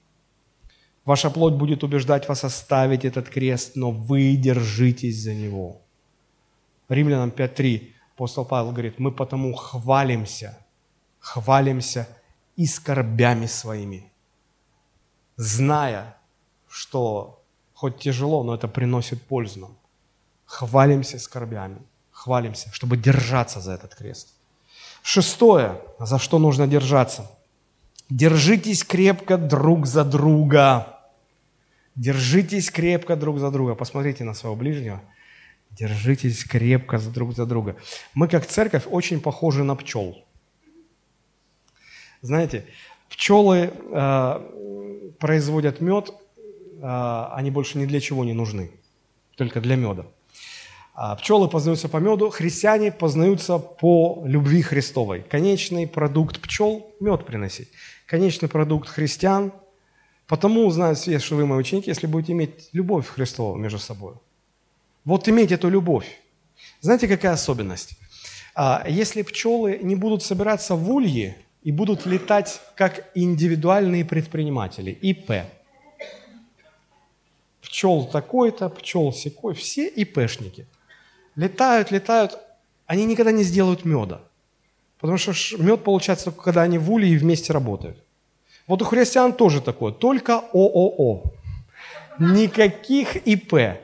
[1.05, 5.83] Ваша плоть будет убеждать вас оставить этот крест, но вы держитесь за него.
[6.89, 10.59] Римлянам 5.3 апостол Павел говорит, мы потому хвалимся,
[11.19, 12.09] хвалимся
[12.57, 14.13] и скорбями своими,
[15.37, 16.17] зная,
[16.69, 17.43] что
[17.75, 19.77] хоть тяжело, но это приносит пользу нам.
[20.47, 21.79] Хвалимся скорбями,
[22.13, 24.35] хвалимся, чтобы держаться за этот крест.
[25.03, 27.31] Шестое, за что нужно держаться.
[28.09, 30.94] Держитесь крепко друг за друга.
[31.97, 33.75] Держитесь крепко друг за друга.
[33.75, 35.01] Посмотрите на своего ближнего.
[35.71, 37.77] Держитесь крепко друг за друга.
[38.15, 40.25] Мы как церковь очень похожи на пчел.
[42.23, 42.65] Знаете,
[43.09, 46.11] пчелы э, производят мед,
[46.81, 48.71] э, они больше ни для чего не нужны,
[49.37, 50.07] только для меда.
[50.95, 55.23] А пчелы познаются по меду, христиане познаются по любви Христовой.
[55.23, 57.69] Конечный продукт пчел– мед приносить.
[58.07, 59.53] Конечный продукт христиан–
[60.27, 64.15] потому узнают все, что вы мои ученики, если будете иметь любовь Христову между собой.
[65.05, 66.21] Вот иметь эту любовь.
[66.81, 67.99] Знаете, какая особенность?
[68.55, 75.47] А, если пчелы не будут собираться в улье и будут летать как индивидуальные предприниматели, ИП,
[77.61, 80.67] пчел такой-то, пчел секой, все ИПшники–
[81.37, 82.39] летают, летают,
[82.87, 84.21] они никогда не сделают меда.
[84.99, 87.99] Потому что мед получается только когда они в уле и вместе работают.
[88.67, 91.25] Вот у христиан тоже такое, только ООО.
[92.19, 93.79] Никаких ИП.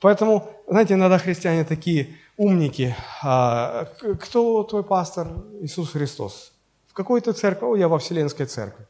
[0.00, 2.94] Поэтому, знаете, иногда христиане такие умники.
[3.22, 3.86] А,
[4.20, 5.28] кто твой пастор?
[5.60, 6.52] Иисус Христос.
[6.86, 7.66] В какой то церкви?
[7.66, 8.86] О, я во Вселенской церкви.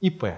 [0.00, 0.34] ИП.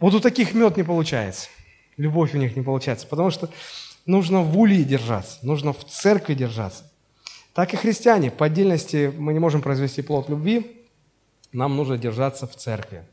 [0.00, 1.48] Вот у таких мед не получается.
[1.96, 3.06] Любовь у них не получается.
[3.06, 3.50] Потому что
[4.06, 6.84] нужно в улье держаться, нужно в церкви держаться.
[7.52, 8.30] Так и христиане.
[8.30, 10.79] По отдельности мы не можем произвести плод любви,
[11.52, 13.04] нам нужно держаться в церкви.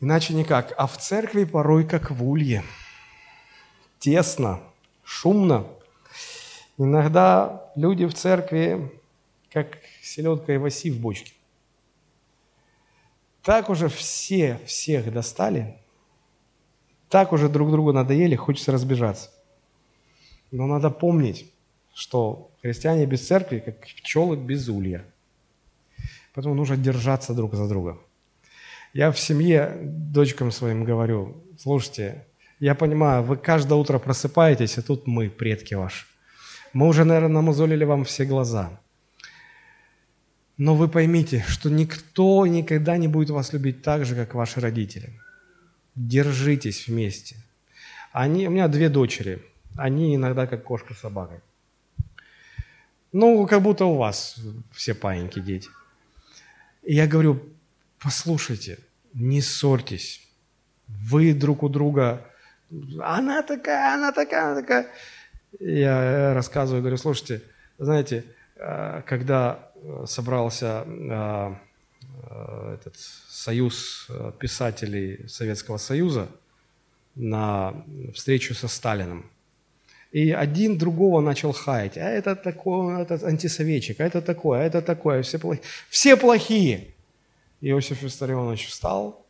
[0.00, 0.74] Иначе никак.
[0.76, 2.64] А в церкви порой как в улье.
[3.98, 4.60] Тесно,
[5.04, 5.66] шумно.
[6.78, 8.90] Иногда люди в церкви
[9.52, 11.32] как селедка и васи в бочке.
[13.42, 15.76] Так уже все всех достали,
[17.08, 19.30] так уже друг другу надоели, хочется разбежаться.
[20.50, 21.52] Но надо помнить,
[21.92, 25.04] что христиане без церкви, как пчелы без улья.
[26.34, 27.98] Поэтому нужно держаться друг за друга.
[28.92, 32.26] Я в семье дочкам своим говорю, слушайте,
[32.60, 36.06] я понимаю, вы каждое утро просыпаетесь, и тут мы, предки ваши.
[36.72, 38.80] Мы уже, наверное, намазолили вам все глаза.
[40.56, 45.18] Но вы поймите, что никто никогда не будет вас любить так же, как ваши родители.
[45.94, 47.36] Держитесь вместе.
[48.12, 49.42] Они, у меня две дочери–
[49.76, 51.40] они иногда как кошка с собакой.
[53.12, 54.36] Ну, как будто у вас
[54.72, 55.68] все паиньки дети.
[56.82, 57.40] И я говорю,
[57.98, 58.78] послушайте,
[59.14, 60.28] не ссорьтесь.
[60.88, 62.26] Вы друг у друга,
[63.00, 64.86] она такая, она такая, она такая.
[65.60, 67.42] Я рассказываю, говорю, слушайте,
[67.78, 68.24] знаете,
[68.56, 69.70] э, когда
[70.06, 71.54] собрался э,
[72.30, 74.08] э, этот союз
[74.38, 76.28] писателей Советского Союза
[77.14, 77.74] на
[78.14, 79.30] встречу со Сталиным,
[80.12, 81.96] и один другого начал хаять.
[81.96, 85.64] А это такой, этот антисоветчик, а это такое, а это такое, все плохие.
[85.88, 86.88] Все плохие.
[87.62, 89.24] Иосиф Виссарионович встал,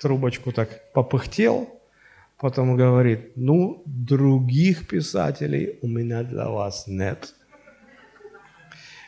[0.00, 1.68] трубочку так попыхтел,
[2.38, 7.34] потом говорит, ну, других писателей у меня для вас нет.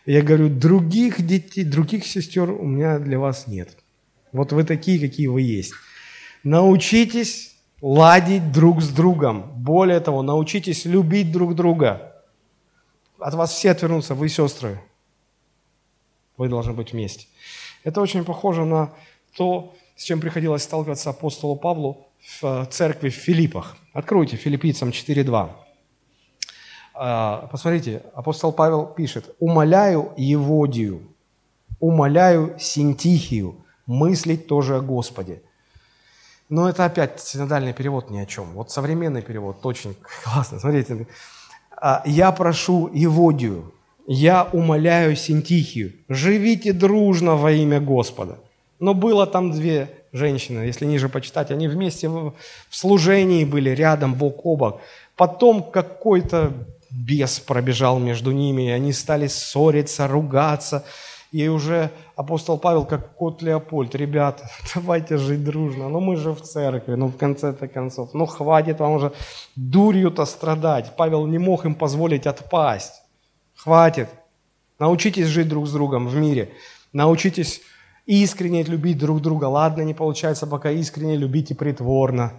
[0.05, 3.77] Я говорю, других детей, других сестер у меня для вас нет.
[4.33, 5.75] Вот вы такие, какие вы есть.
[6.43, 7.52] Научитесь
[7.83, 9.43] ладить друг с другом.
[9.57, 12.15] Более того, научитесь любить друг друга.
[13.19, 14.81] От вас все отвернутся, вы сестры.
[16.39, 17.27] Вы должны быть вместе.
[17.85, 18.93] Это очень похоже на
[19.37, 23.77] то, с чем приходилось сталкиваться апостолу Павлу в э, церкви в Филиппах.
[23.93, 25.51] Откройте Филиппийцам 4.2.
[26.95, 31.03] А, посмотрите, апостол Павел пишет, «Умоляю Еводию,
[31.81, 33.57] умоляю Синтихию
[33.87, 35.43] мыслить тоже о Господе,
[36.53, 38.53] но это опять синодальный перевод ни о чем.
[38.53, 40.61] Вот современный перевод очень классно.
[40.61, 41.07] Смотрите.
[41.81, 43.73] «А, «Я прошу Еводию,
[44.07, 48.39] я умоляю Синтихию, живите дружно во имя Господа».
[48.81, 52.35] Но было там две женщины, если ниже почитать, они вместе в
[52.71, 54.81] служении были, рядом, бок о бок.
[55.17, 56.53] Потом какой-то
[56.91, 60.85] бес пробежал между ними, и они стали ссориться, ругаться–
[61.33, 65.89] и уже апостол Павел, как кот Леопольд, ребята, давайте жить дружно.
[65.89, 68.11] Ну мы же в церкви, ну в конце-то концов.
[68.13, 69.13] Ну хватит вам уже
[69.57, 70.95] дурью-то страдать.
[70.97, 73.03] Павел не мог им позволить отпасть.
[73.55, 74.09] Хватит.
[74.79, 76.51] Научитесь жить друг с другом в мире.
[76.93, 77.63] Научитесь
[78.05, 79.47] искренне любить друг друга.
[79.47, 82.33] Ладно, не получается пока искренне любите притворно.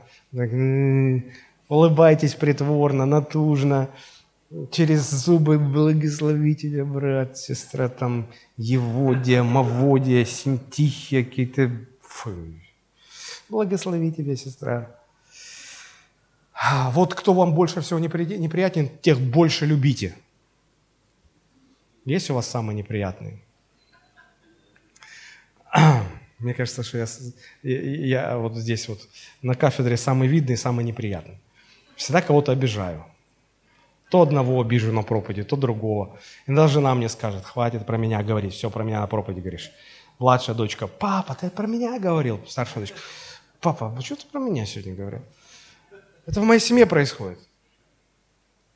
[1.68, 3.90] Улыбайтесь притворно, натужно
[4.72, 8.28] через зубы благослови тебя, брат, сестра, там,
[8.58, 11.72] Еводия, Маводия, Синтихия, какие-то...
[13.50, 14.96] Благослови тебя, сестра.
[16.54, 20.16] А, вот кто вам больше всего неприятен, тех больше любите.
[22.06, 23.40] Есть у вас самые неприятные?
[26.40, 27.08] Мне кажется, что я,
[27.64, 29.00] я вот здесь вот
[29.42, 31.40] на кафедре самый видный, самый неприятный.
[31.96, 33.06] Всегда кого-то обижаю.
[34.14, 36.20] То одного обижу на проповеди, то другого.
[36.46, 39.72] И даже жена мне скажет, хватит про меня говорить, все про меня на проповеди говоришь.
[40.20, 42.40] Младшая дочка, папа, ты про меня говорил.
[42.48, 43.00] Старшая дочка,
[43.60, 45.22] папа, а что ты про меня сегодня говорил?
[46.28, 47.40] Это в моей семье происходит.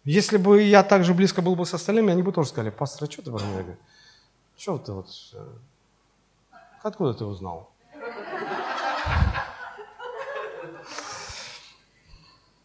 [0.06, 3.08] Если бы я так же близко был бы с остальными, они бы тоже сказали, пастор,
[3.08, 3.80] а что ты про меня говоришь?
[4.58, 5.08] Что ты вот...
[5.34, 5.46] Э,
[6.82, 7.70] откуда ты узнал?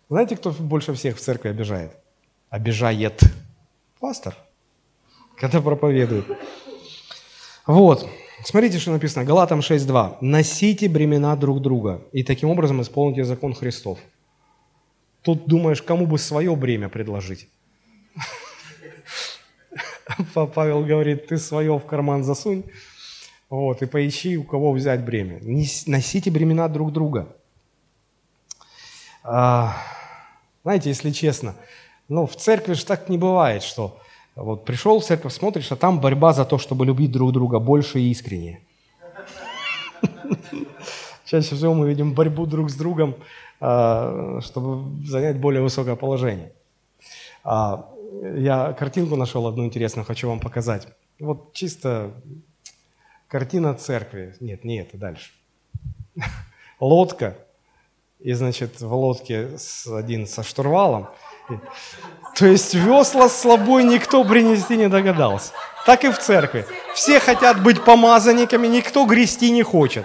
[0.08, 2.01] Знаете, кто больше всех в церкви обижает?
[2.52, 3.22] Обижает
[3.98, 4.36] пастор,
[5.38, 6.26] когда проповедует.
[7.66, 8.06] Вот.
[8.44, 9.24] Смотрите, что написано.
[9.24, 10.18] Галатам 6.2.
[10.20, 13.98] «Носите бремена друг друга, и таким образом исполните закон Христов».
[15.22, 17.48] Тут думаешь, кому бы свое бремя предложить?
[20.34, 22.64] Павел говорит, ты свое в карман засунь,
[23.48, 25.40] вот, и поищи, у кого взять бремя.
[25.86, 27.34] Носите бремена друг друга.
[29.24, 29.74] А,
[30.64, 31.54] знаете, если честно,
[32.12, 33.98] ну, в церкви же так не бывает, что
[34.36, 38.00] вот пришел в церковь, смотришь, а там борьба за то, чтобы любить друг друга больше
[38.00, 38.60] и искренне.
[41.24, 43.14] Чаще всего мы видим борьбу друг с другом,
[43.60, 46.52] а, чтобы занять более высокое положение.
[47.44, 47.88] А,
[48.36, 50.88] я картинку нашел одну интересную, хочу вам показать.
[51.18, 52.12] Вот чисто
[53.26, 54.34] картина церкви.
[54.40, 55.32] Нет, не это, дальше.
[56.80, 57.38] Лодка.
[58.20, 59.48] И, значит, в лодке
[59.86, 61.08] один со штурвалом.
[62.34, 65.52] То есть весла с собой никто принести не догадался.
[65.84, 66.64] Так и в церкви.
[66.94, 70.04] Все хотят быть помазанниками, никто грести не хочет.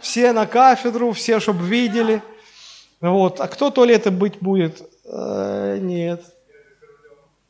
[0.00, 2.22] Все на кафедру, все, чтобы видели.
[3.00, 3.40] Вот.
[3.40, 4.82] А кто туалеты быть будет?
[5.04, 6.22] Э, нет.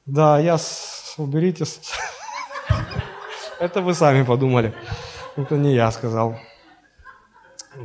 [0.06, 1.14] Да, я с...
[1.16, 1.64] уберите.
[3.59, 4.74] Это вы сами подумали.
[5.36, 6.38] Это не я сказал.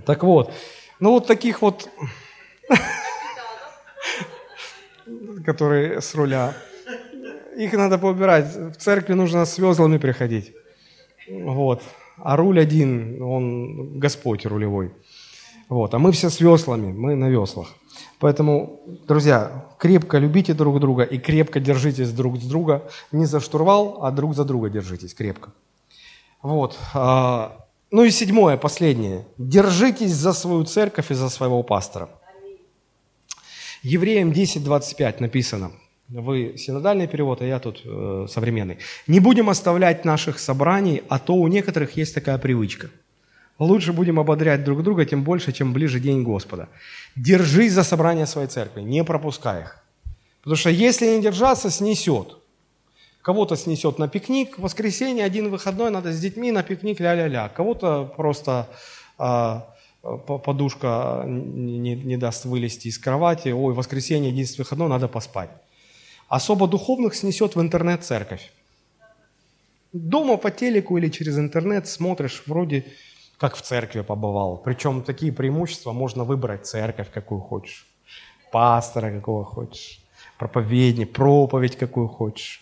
[0.05, 0.51] Так вот,
[0.99, 1.88] ну вот таких вот,
[5.43, 6.53] которые с руля,
[7.57, 8.55] их надо поубирать.
[8.55, 10.53] В церкви нужно с везлами приходить.
[11.29, 11.81] Вот.
[12.17, 14.91] А руль один, он Господь рулевой.
[15.69, 15.93] Вот.
[15.93, 17.73] А мы все с веслами, мы на веслах.
[18.19, 22.89] Поэтому, друзья, крепко любите друг друга и крепко держитесь друг с друга.
[23.11, 25.51] Не за штурвал, а друг за друга держитесь крепко.
[26.41, 26.77] Вот.
[26.93, 29.25] А, ну и седьмое, последнее.
[29.37, 32.09] Держитесь за свою церковь и за своего пастора.
[33.84, 35.71] Евреям 10.25 написано.
[36.09, 38.77] Вы синодальный перевод, а я тут э, современный.
[39.07, 42.89] «Не будем оставлять наших собраний, а то у некоторых есть такая привычка–
[43.59, 46.69] Лучше будем ободрять друг друга, тем больше, чем ближе день Господа.
[47.15, 49.77] Держись за собрание своей церкви, не пропускай их.
[50.41, 52.38] Потому что если не держаться, снесет.
[53.21, 57.47] Кого-то снесет на пикник, в воскресенье один выходной, надо с детьми на пикник, ля-ля-ля.
[57.49, 58.67] Кого-то просто
[59.17, 59.72] а,
[60.04, 65.49] подушка не, не даст вылезти из кровати, ой, воскресенье единственный выходной, надо поспать.
[66.28, 68.51] Особо духовных снесет в интернет-церковь.
[69.93, 72.86] Дома по телеку или через интернет смотришь, вроде
[73.38, 74.58] как в церкви побывал.
[74.58, 77.86] Причем такие преимущества можно выбрать церковь, какую хочешь,
[78.51, 80.01] пастора, какого хочешь,
[80.38, 82.62] проповедник, проповедь, какую хочешь.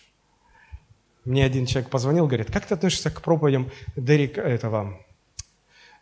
[1.24, 5.11] Мне один человек позвонил, говорит, как ты относишься к проповедям Дерека, этого, э,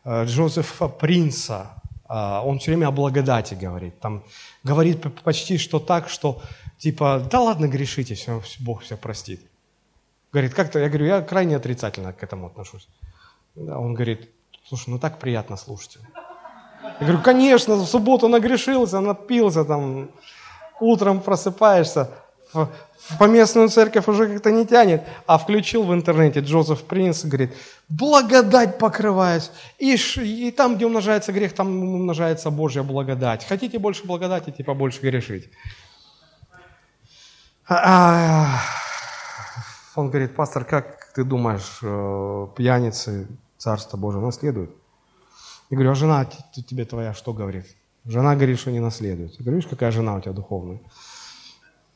[0.07, 1.83] Джозефа Принца?
[2.05, 4.01] А, он все время о благодати говорит.
[4.01, 4.25] Там
[4.65, 6.43] говорит почти что так, что
[6.79, 9.41] типа, да ладно, грешите, все, Бог все простит.
[10.33, 12.89] Говорит, как-то, я говорю, я крайне отрицательно к этому отношусь.
[13.57, 14.31] Он говорит,
[14.71, 15.99] Слушай, ну так приятно слушать.
[17.01, 20.11] Я говорю, конечно, в субботу нагрешился, напился, там,
[20.79, 22.11] утром просыпаешься,
[22.53, 22.69] в,
[23.19, 27.55] поместную церковь уже как-то не тянет, а включил в интернете Джозеф Принц, говорит,
[27.89, 33.47] благодать покрываясь, и, и там, где умножается грех, там умножается Божья благодать.
[33.47, 35.51] Хотите больше благодати, типа больше грешить.
[37.69, 38.61] А,
[39.95, 43.29] он говорит, пастор, как ты думаешь, э, пьяницы
[43.59, 44.71] Царство Божие наследует.
[45.69, 47.67] Я говорю, а жена тебе твоя что говорит?
[48.05, 49.33] Жена говорит, что не наследует.
[49.39, 50.81] Я говорю, видишь, какая жена у тебя духовная?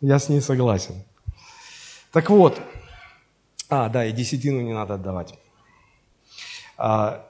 [0.07, 1.03] Я с ней согласен.
[2.13, 2.61] Так вот,
[3.71, 5.33] а, да, и десятину не надо отдавать.
[6.77, 7.27] А,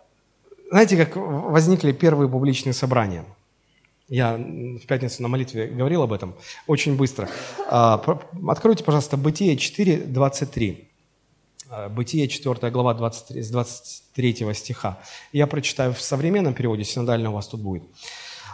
[0.71, 3.25] знаете, как возникли первые публичные собрания?
[4.09, 6.35] Я в пятницу на молитве говорил об этом
[6.67, 7.29] очень быстро.
[7.71, 8.03] А,
[8.49, 10.91] откройте, пожалуйста, Бытие 4, 23.
[11.71, 14.99] Э, Бытие 4 глава 23, с 23 стиха.
[15.33, 17.85] Я прочитаю в современном переводе, синодально у вас тут будет.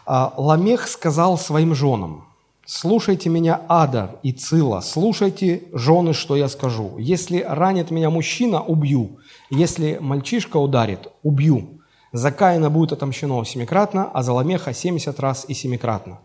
[0.04, 2.29] «А, «Ламех сказал своим женам,
[2.72, 6.98] Слушайте меня, Ада и Цила, слушайте, жены, что я скажу.
[6.98, 9.18] Если ранит меня мужчина, убью.
[9.50, 11.80] Если мальчишка ударит, убью.
[12.12, 16.20] За Каина будет отомщено семикратно, а за Ламеха семьдесят раз и семикратно.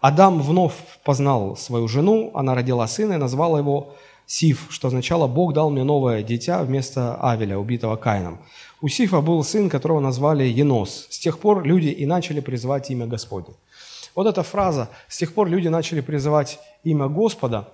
[0.00, 0.72] Адам вновь
[1.04, 3.92] познал свою жену, она родила сына и назвала его
[4.24, 8.38] Сиф, что означало «Бог дал мне новое дитя вместо Авеля, убитого Каином».
[8.80, 11.08] У Сифа был сын, которого назвали Енос.
[11.10, 13.54] С тех пор люди и начали призывать имя Господне.
[14.14, 17.68] Вот эта фраза «с тех пор люди начали призывать имя Господа»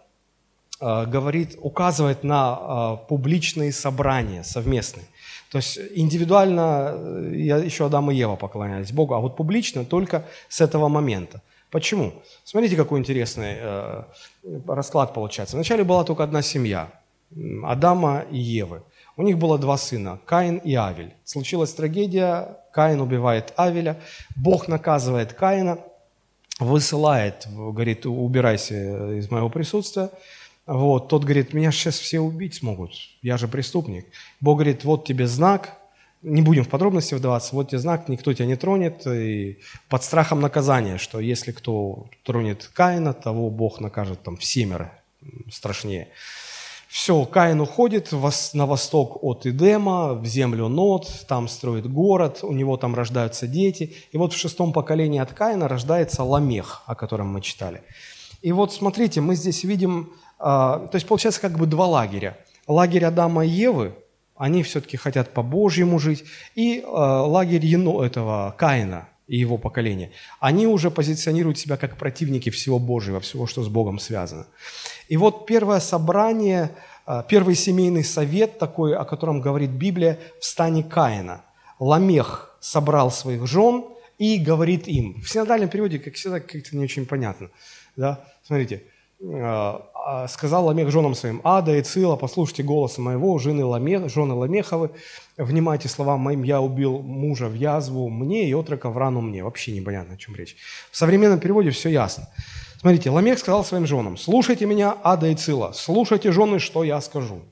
[0.81, 2.59] э, говорит, указывает на
[3.03, 5.07] э, публичные собрания совместные.
[5.51, 10.25] То есть индивидуально э, я еще Адам и Ева поклонялись Богу, а вот публично только
[10.49, 11.41] с этого момента.
[11.71, 12.13] Почему?
[12.45, 13.57] Смотрите, какой интересный
[14.69, 15.57] расклад получается.
[15.57, 16.89] Вначале была только одна семья,
[17.65, 18.83] Адама и Евы.
[19.17, 21.15] У них было два сына, Каин и Авель.
[21.25, 23.97] Случилась трагедия, Каин убивает Авеля,
[24.37, 25.79] Бог наказывает Каина,
[26.59, 30.11] высылает, говорит, убирайся из моего присутствия.
[30.67, 32.93] Вот, тот говорит, меня сейчас все убить смогут,
[33.23, 34.07] я же преступник.
[34.41, 35.79] Бог говорит, вот тебе знак,
[36.23, 40.41] не будем в подробности вдаваться, вот тебе знак, никто тебя не тронет, и под страхом
[40.41, 44.93] наказания, что если кто тронет Каина, того Бог накажет там в семеро
[45.53, 46.09] страшнее.
[46.97, 48.11] Все, Каин уходит
[48.55, 53.95] на восток от Идема, в землю Нот, там строит город, у него там рождаются дети.
[54.13, 57.83] И вот в шестом поколении от Каина рождается Ламех, о котором мы читали.
[58.41, 62.39] И вот смотрите, мы здесь видим, а, то есть получается как бы два лагеря.
[62.67, 63.93] Лагерь Адама и Евы–
[64.35, 66.25] они все-таки хотят по-божьему жить.
[66.55, 72.51] И э, лагерь Ено, этого Каина и его поколения, они уже позиционируют себя как противники
[72.51, 74.47] всего Божьего, всего, что с Богом связано.
[75.09, 76.71] И вот первое собрание,
[77.07, 81.43] э, первый семейный совет такой, о котором говорит Библия, в стане Каина.
[81.79, 83.85] Ламех собрал своих жен
[84.19, 85.21] и говорит им.
[85.23, 87.51] В синодальном переводе, как всегда, как-то не очень понятно.
[87.97, 88.25] Да?
[88.43, 88.83] Смотрите,
[89.21, 89.79] э,
[90.09, 94.91] а, сказал Ламех женам своим, Ада и Цила, послушайте голоса моего, жены, Ламех, жены Ламеховы,
[95.37, 99.43] внимайте словам моим, я убил мужа в язву мне и отрока в рану мне.
[99.43, 100.57] Вообще непонятно, о чем речь.
[100.91, 102.29] В современном переводе все ясно.
[102.87, 107.43] Смотрите, Ламех сказал своим женам, слушайте меня, Ада и Цила, слушайте, жены, что я скажу.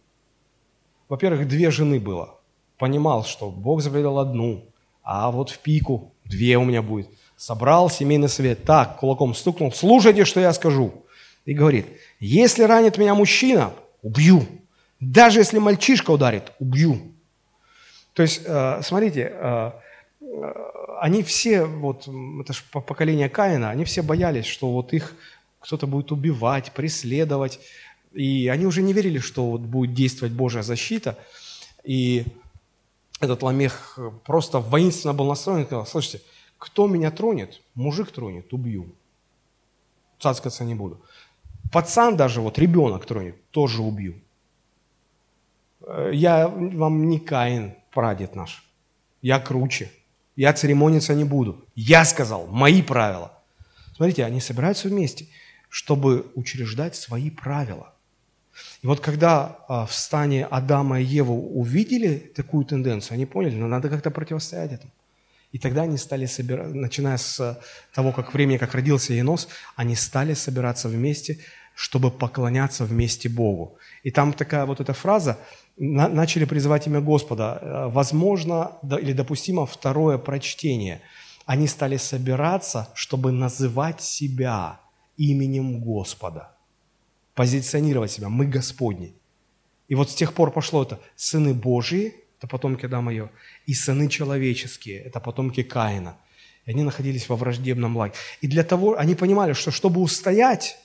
[1.08, 2.38] Во-первых, две жены было.
[2.78, 4.64] Понимал, что Бог заповедал одну,
[5.02, 7.08] а вот в пику две у меня будет.
[7.36, 11.04] Собрал семейный совет, так, кулаком стукнул, слушайте, что я скажу.
[11.44, 11.86] И говорит,
[12.20, 13.72] если ранит меня мужчина,
[14.02, 14.46] убью.
[15.00, 17.12] Даже если мальчишка ударит, убью.
[18.12, 19.72] То есть, э, смотрите, э,
[20.20, 20.52] э,
[21.04, 22.08] они все, вот,
[22.40, 25.14] это же поколение Каина, они все боялись, что вот их
[25.60, 27.60] кто-то будет убивать, преследовать.
[28.14, 31.18] И они уже не верили, что вот будет действовать Божья защита.
[31.84, 32.24] И
[33.20, 36.22] этот Ламех просто воинственно был настроен и сказал, слушайте,
[36.56, 38.86] кто меня тронет, мужик тронет, убью.
[40.18, 41.02] Цацкаться не буду.
[41.70, 44.14] Пацан даже, вот ребенок тронет, тоже убью.
[45.82, 48.66] Э, я вам не Каин, прадед наш.
[49.20, 49.90] Я круче.
[50.36, 51.64] Я церемониться не буду.
[51.74, 53.32] Я сказал, мои правила.
[53.96, 55.26] Смотрите, они собираются вместе,
[55.68, 57.94] чтобы учреждать свои правила.
[58.82, 63.66] И вот когда а, в стане Адама и Еву увидели такую тенденцию, они поняли, ну
[63.66, 64.92] надо как-то противостоять этому.
[65.52, 67.60] И тогда они стали собираться, начиная с
[67.92, 71.38] того, как времени, как родился Енос, они стали собираться вместе,
[71.74, 73.78] чтобы поклоняться вместе Богу.
[74.02, 75.38] И там такая вот эта фраза,
[75.76, 77.58] начали призывать имя Господа.
[77.60, 81.00] Э, возможно или допустимо второе прочтение.
[81.46, 84.80] Они стали собираться, чтобы называть себя
[85.16, 86.52] именем Господа.
[87.34, 88.28] Позиционировать себя.
[88.28, 89.14] Мы Господни.
[89.88, 93.22] И вот с тех пор пошло это сыны Божьи, это потомки Адама и
[93.66, 96.16] и сыны человеческие, это потомки Каина.
[96.66, 98.18] И они находились во враждебном лагере.
[98.40, 100.78] И для того, они понимали, что чтобы устоять,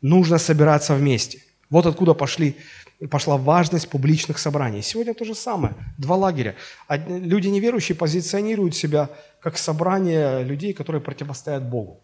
[0.00, 1.42] нужно собираться вместе.
[1.68, 2.56] Вот откуда пошли,
[3.10, 4.82] пошла важность публичных собраний.
[4.82, 5.74] Сегодня то же самое.
[5.98, 6.54] Два лагеря.
[6.88, 12.00] Люди неверующие позиционируют себя как собрание людей, которые противостоят Богу.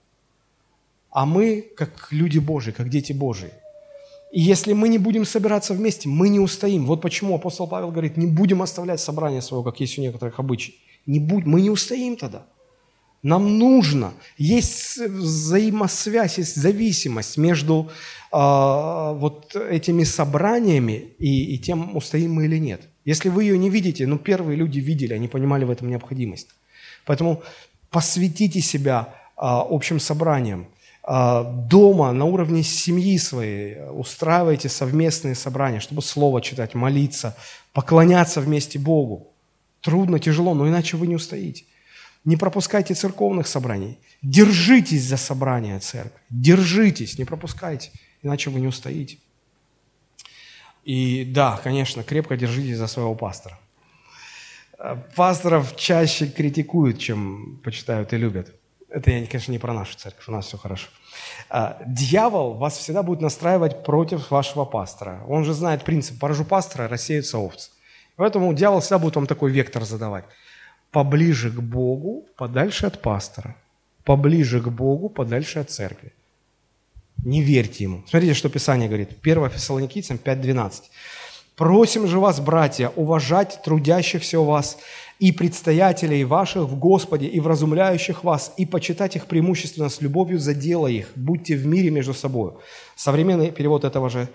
[1.10, 3.50] А мы, как люди Божьи, как дети Божьи.
[4.32, 6.86] И если мы не будем собираться вместе, мы не устоим.
[6.86, 10.76] Вот почему апостол Павел говорит, не будем оставлять собрание свое, как есть у некоторых обычаев.
[11.06, 12.46] Не будь, мы не устоим тогда.
[13.22, 17.88] Нам нужно, есть взаимосвязь, есть зависимость между
[18.32, 22.82] э, вот этими собраниями и, и тем, устоим мы или нет.
[23.04, 26.48] Если вы ее не видите, ну первые люди видели, они понимали в этом необходимость.
[27.06, 27.44] Поэтому
[27.90, 30.66] посвятите себя э, общим собраниям.
[31.06, 37.36] Э, дома, на уровне семьи своей устраивайте совместные собрания, чтобы слово читать, молиться,
[37.72, 39.28] поклоняться вместе Богу.
[39.80, 41.66] Трудно, тяжело, но иначе вы не устоите.
[42.24, 43.98] Не пропускайте церковных собраний.
[44.22, 46.20] Держитесь за собрание церкви.
[46.30, 47.90] Держитесь, не пропускайте,
[48.22, 49.18] иначе вы не устоите.
[50.84, 53.58] И да, конечно, крепко держитесь за своего пастора.
[54.78, 58.54] Э, пасторов чаще критикуют, чем почитают и любят.
[58.88, 60.88] Это я, конечно, не про нашу церковь, у нас все хорошо.
[61.48, 65.24] А, дьявол вас всегда будет настраивать против вашего пастора.
[65.28, 67.70] Он же знает принцип, поражу пастора, рассеются овцы.
[68.16, 70.24] Поэтому дьявол всегда будет вам такой вектор задавать.
[70.92, 73.56] Поближе к Богу, подальше от пастора.
[74.04, 76.12] Поближе к Богу, подальше от церкви.
[77.24, 78.02] Не верьте ему.
[78.06, 79.10] Смотрите, что Писание говорит.
[79.22, 80.82] 1 Фессалоникийцам 5.12.
[81.56, 84.78] «Просим же вас, братья, уважать трудящихся у вас
[85.18, 90.54] и предстоятелей ваших в Господе, и вразумляющих вас, и почитать их преимущественно с любовью за
[90.54, 91.12] дело их.
[91.14, 92.52] Будьте в мире между собой».
[92.96, 94.28] Современный перевод этого же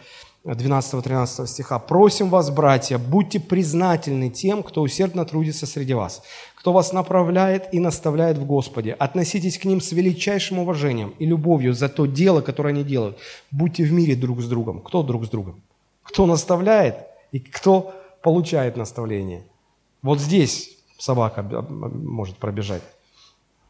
[0.53, 1.79] 12-13 стиха.
[1.79, 6.23] «Просим вас, братья, будьте признательны тем, кто усердно трудится среди вас,
[6.55, 8.93] кто вас направляет и наставляет в Господе.
[8.93, 13.17] Относитесь к ним с величайшим уважением и любовью за то дело, которое они делают.
[13.51, 14.81] Будьте в мире друг с другом».
[14.81, 15.61] Кто друг с другом?
[16.03, 17.93] Кто наставляет и кто
[18.23, 19.43] получает наставление.
[20.01, 22.83] Вот здесь собака может пробежать,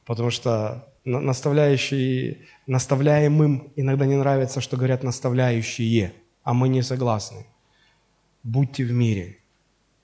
[0.06, 6.14] потому что наставляющий, наставляемым иногда не нравится, что говорят наставляющие–
[6.48, 7.46] а мы не согласны.
[8.44, 9.38] Будьте в мире,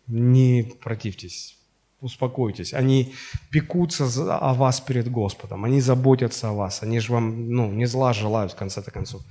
[0.08, 1.58] не противьтесь,
[2.02, 2.74] успокойтесь.
[2.74, 3.14] Они
[3.50, 4.06] пекутся
[4.40, 8.52] о вас перед Господом, они заботятся о вас, они же вам ну, не зла желают
[8.52, 9.22] в конце-то концов.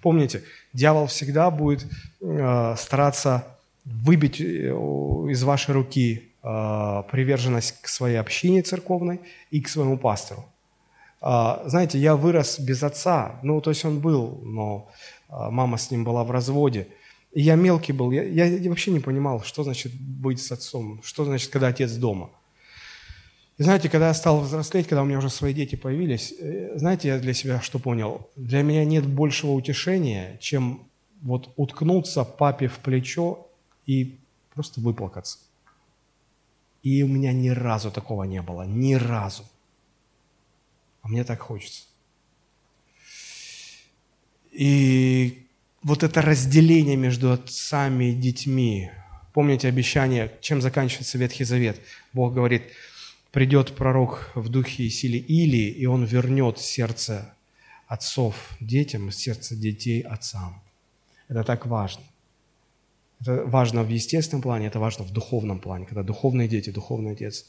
[0.00, 1.86] Помните, дьявол всегда будет
[2.22, 3.44] э, стараться
[3.84, 4.70] выбить э,
[5.28, 9.20] из вашей руки э, приверженность к своей общине церковной
[9.50, 10.46] и к своему пастору.
[11.20, 14.88] Э, знаете, я вырос без отца, ну, то есть он был, но
[15.32, 16.88] мама с ним была в разводе.
[17.32, 21.24] И я мелкий был, я, я вообще не понимал, что значит быть с отцом, что
[21.24, 22.30] значит, когда отец дома.
[23.58, 27.08] И знаете, когда я стал взрослеть, когда у меня уже свои дети появились, э, знаете,
[27.08, 28.28] я для себя что понял?
[28.36, 30.88] Для меня нет большего утешения, чем
[31.22, 33.46] вот уткнуться папе в плечо
[33.86, 34.18] и
[34.54, 35.38] просто выплакаться.
[36.82, 39.44] И у меня ни разу такого не было, ни разу.
[41.02, 41.84] А мне так хочется.
[44.52, 45.46] И
[45.82, 48.90] вот это разделение между отцами и детьми.
[49.32, 51.80] Помните обещание, чем заканчивается Ветхий Завет?
[52.12, 52.62] Бог говорит,
[53.30, 57.34] придет пророк в духе и силе Или, и он вернет сердце
[57.86, 60.62] отцов детям, сердце детей отцам.
[61.28, 62.02] Это так важно.
[63.20, 67.46] Это важно в естественном плане, это важно в духовном плане, когда духовные дети, духовный отец.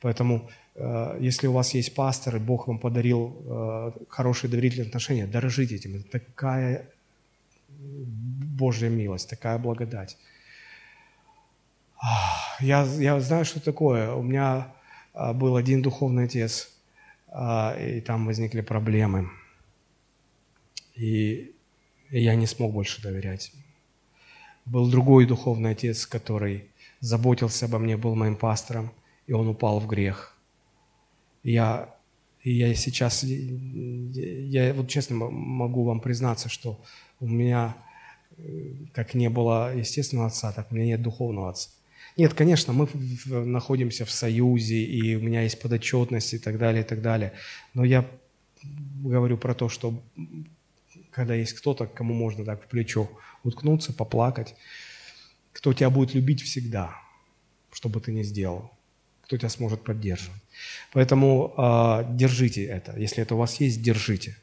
[0.00, 5.26] Поэтому, э, если у вас есть пастор, и Бог вам подарил э, хорошие доверительные отношения,
[5.26, 5.96] дорожите этим.
[5.96, 6.88] Это такая
[7.68, 10.16] Божья милость, такая благодать.
[12.60, 14.12] Я, я знаю, что такое.
[14.14, 14.72] У меня
[15.14, 16.70] э, был один духовный отец,
[17.32, 19.30] и там возникли проблемы.
[20.96, 21.54] И
[22.10, 23.52] я не смог больше доверять.
[24.64, 26.64] Был другой духовный отец, который
[26.98, 28.90] заботился обо мне, был моим пастором
[29.30, 30.36] и он упал в грех.
[31.44, 31.94] Я,
[32.42, 36.80] я сейчас, я вот честно могу вам признаться, что
[37.20, 37.76] у меня,
[38.36, 41.70] э, как не было естественного отца, так у меня нет духовного отца.
[42.16, 42.88] Нет, конечно, мы
[43.26, 47.32] находимся в союзе, и у меня есть подотчетность и так далее, и так далее.
[47.72, 48.04] Но я
[49.04, 50.02] говорю про то, что
[51.12, 53.08] когда есть кто-то, кому можно так в плечо
[53.44, 54.56] уткнуться, поплакать,
[55.52, 56.96] кто тебя будет любить всегда,
[57.70, 58.72] что бы ты ни сделал
[59.30, 60.42] кто тебя сможет поддерживать.
[60.92, 62.98] Поэтому э, держите это.
[62.98, 64.36] Если это у вас есть, держите.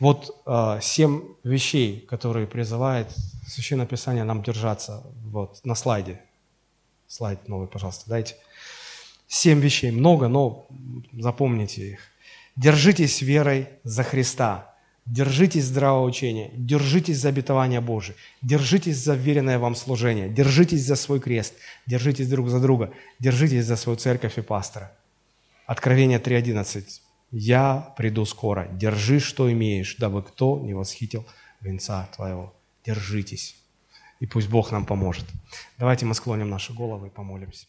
[0.00, 3.08] Вот э, семь вещей, которые призывает
[3.46, 5.02] Священное Писание нам держаться.
[5.26, 6.18] Вот на слайде.
[7.06, 8.36] Слайд новый, пожалуйста, дайте.
[9.28, 9.90] Семь вещей.
[9.90, 10.66] Много, но
[11.12, 11.98] запомните их.
[12.56, 14.71] Держитесь верой за Христа.
[15.04, 21.18] Держитесь здравого учения, держитесь за обетование Божие, держитесь за веренное вам служение, держитесь за свой
[21.18, 21.54] крест,
[21.86, 24.92] держитесь друг за друга, держитесь за свою церковь и пастора.
[25.66, 26.84] Откровение 3.11.
[27.32, 31.26] «Я приду скоро, держи, что имеешь, дабы кто не восхитил
[31.60, 32.54] венца твоего».
[32.84, 33.56] Держитесь,
[34.18, 35.24] и пусть Бог нам поможет.
[35.78, 37.66] Давайте мы склоним наши головы и помолимся.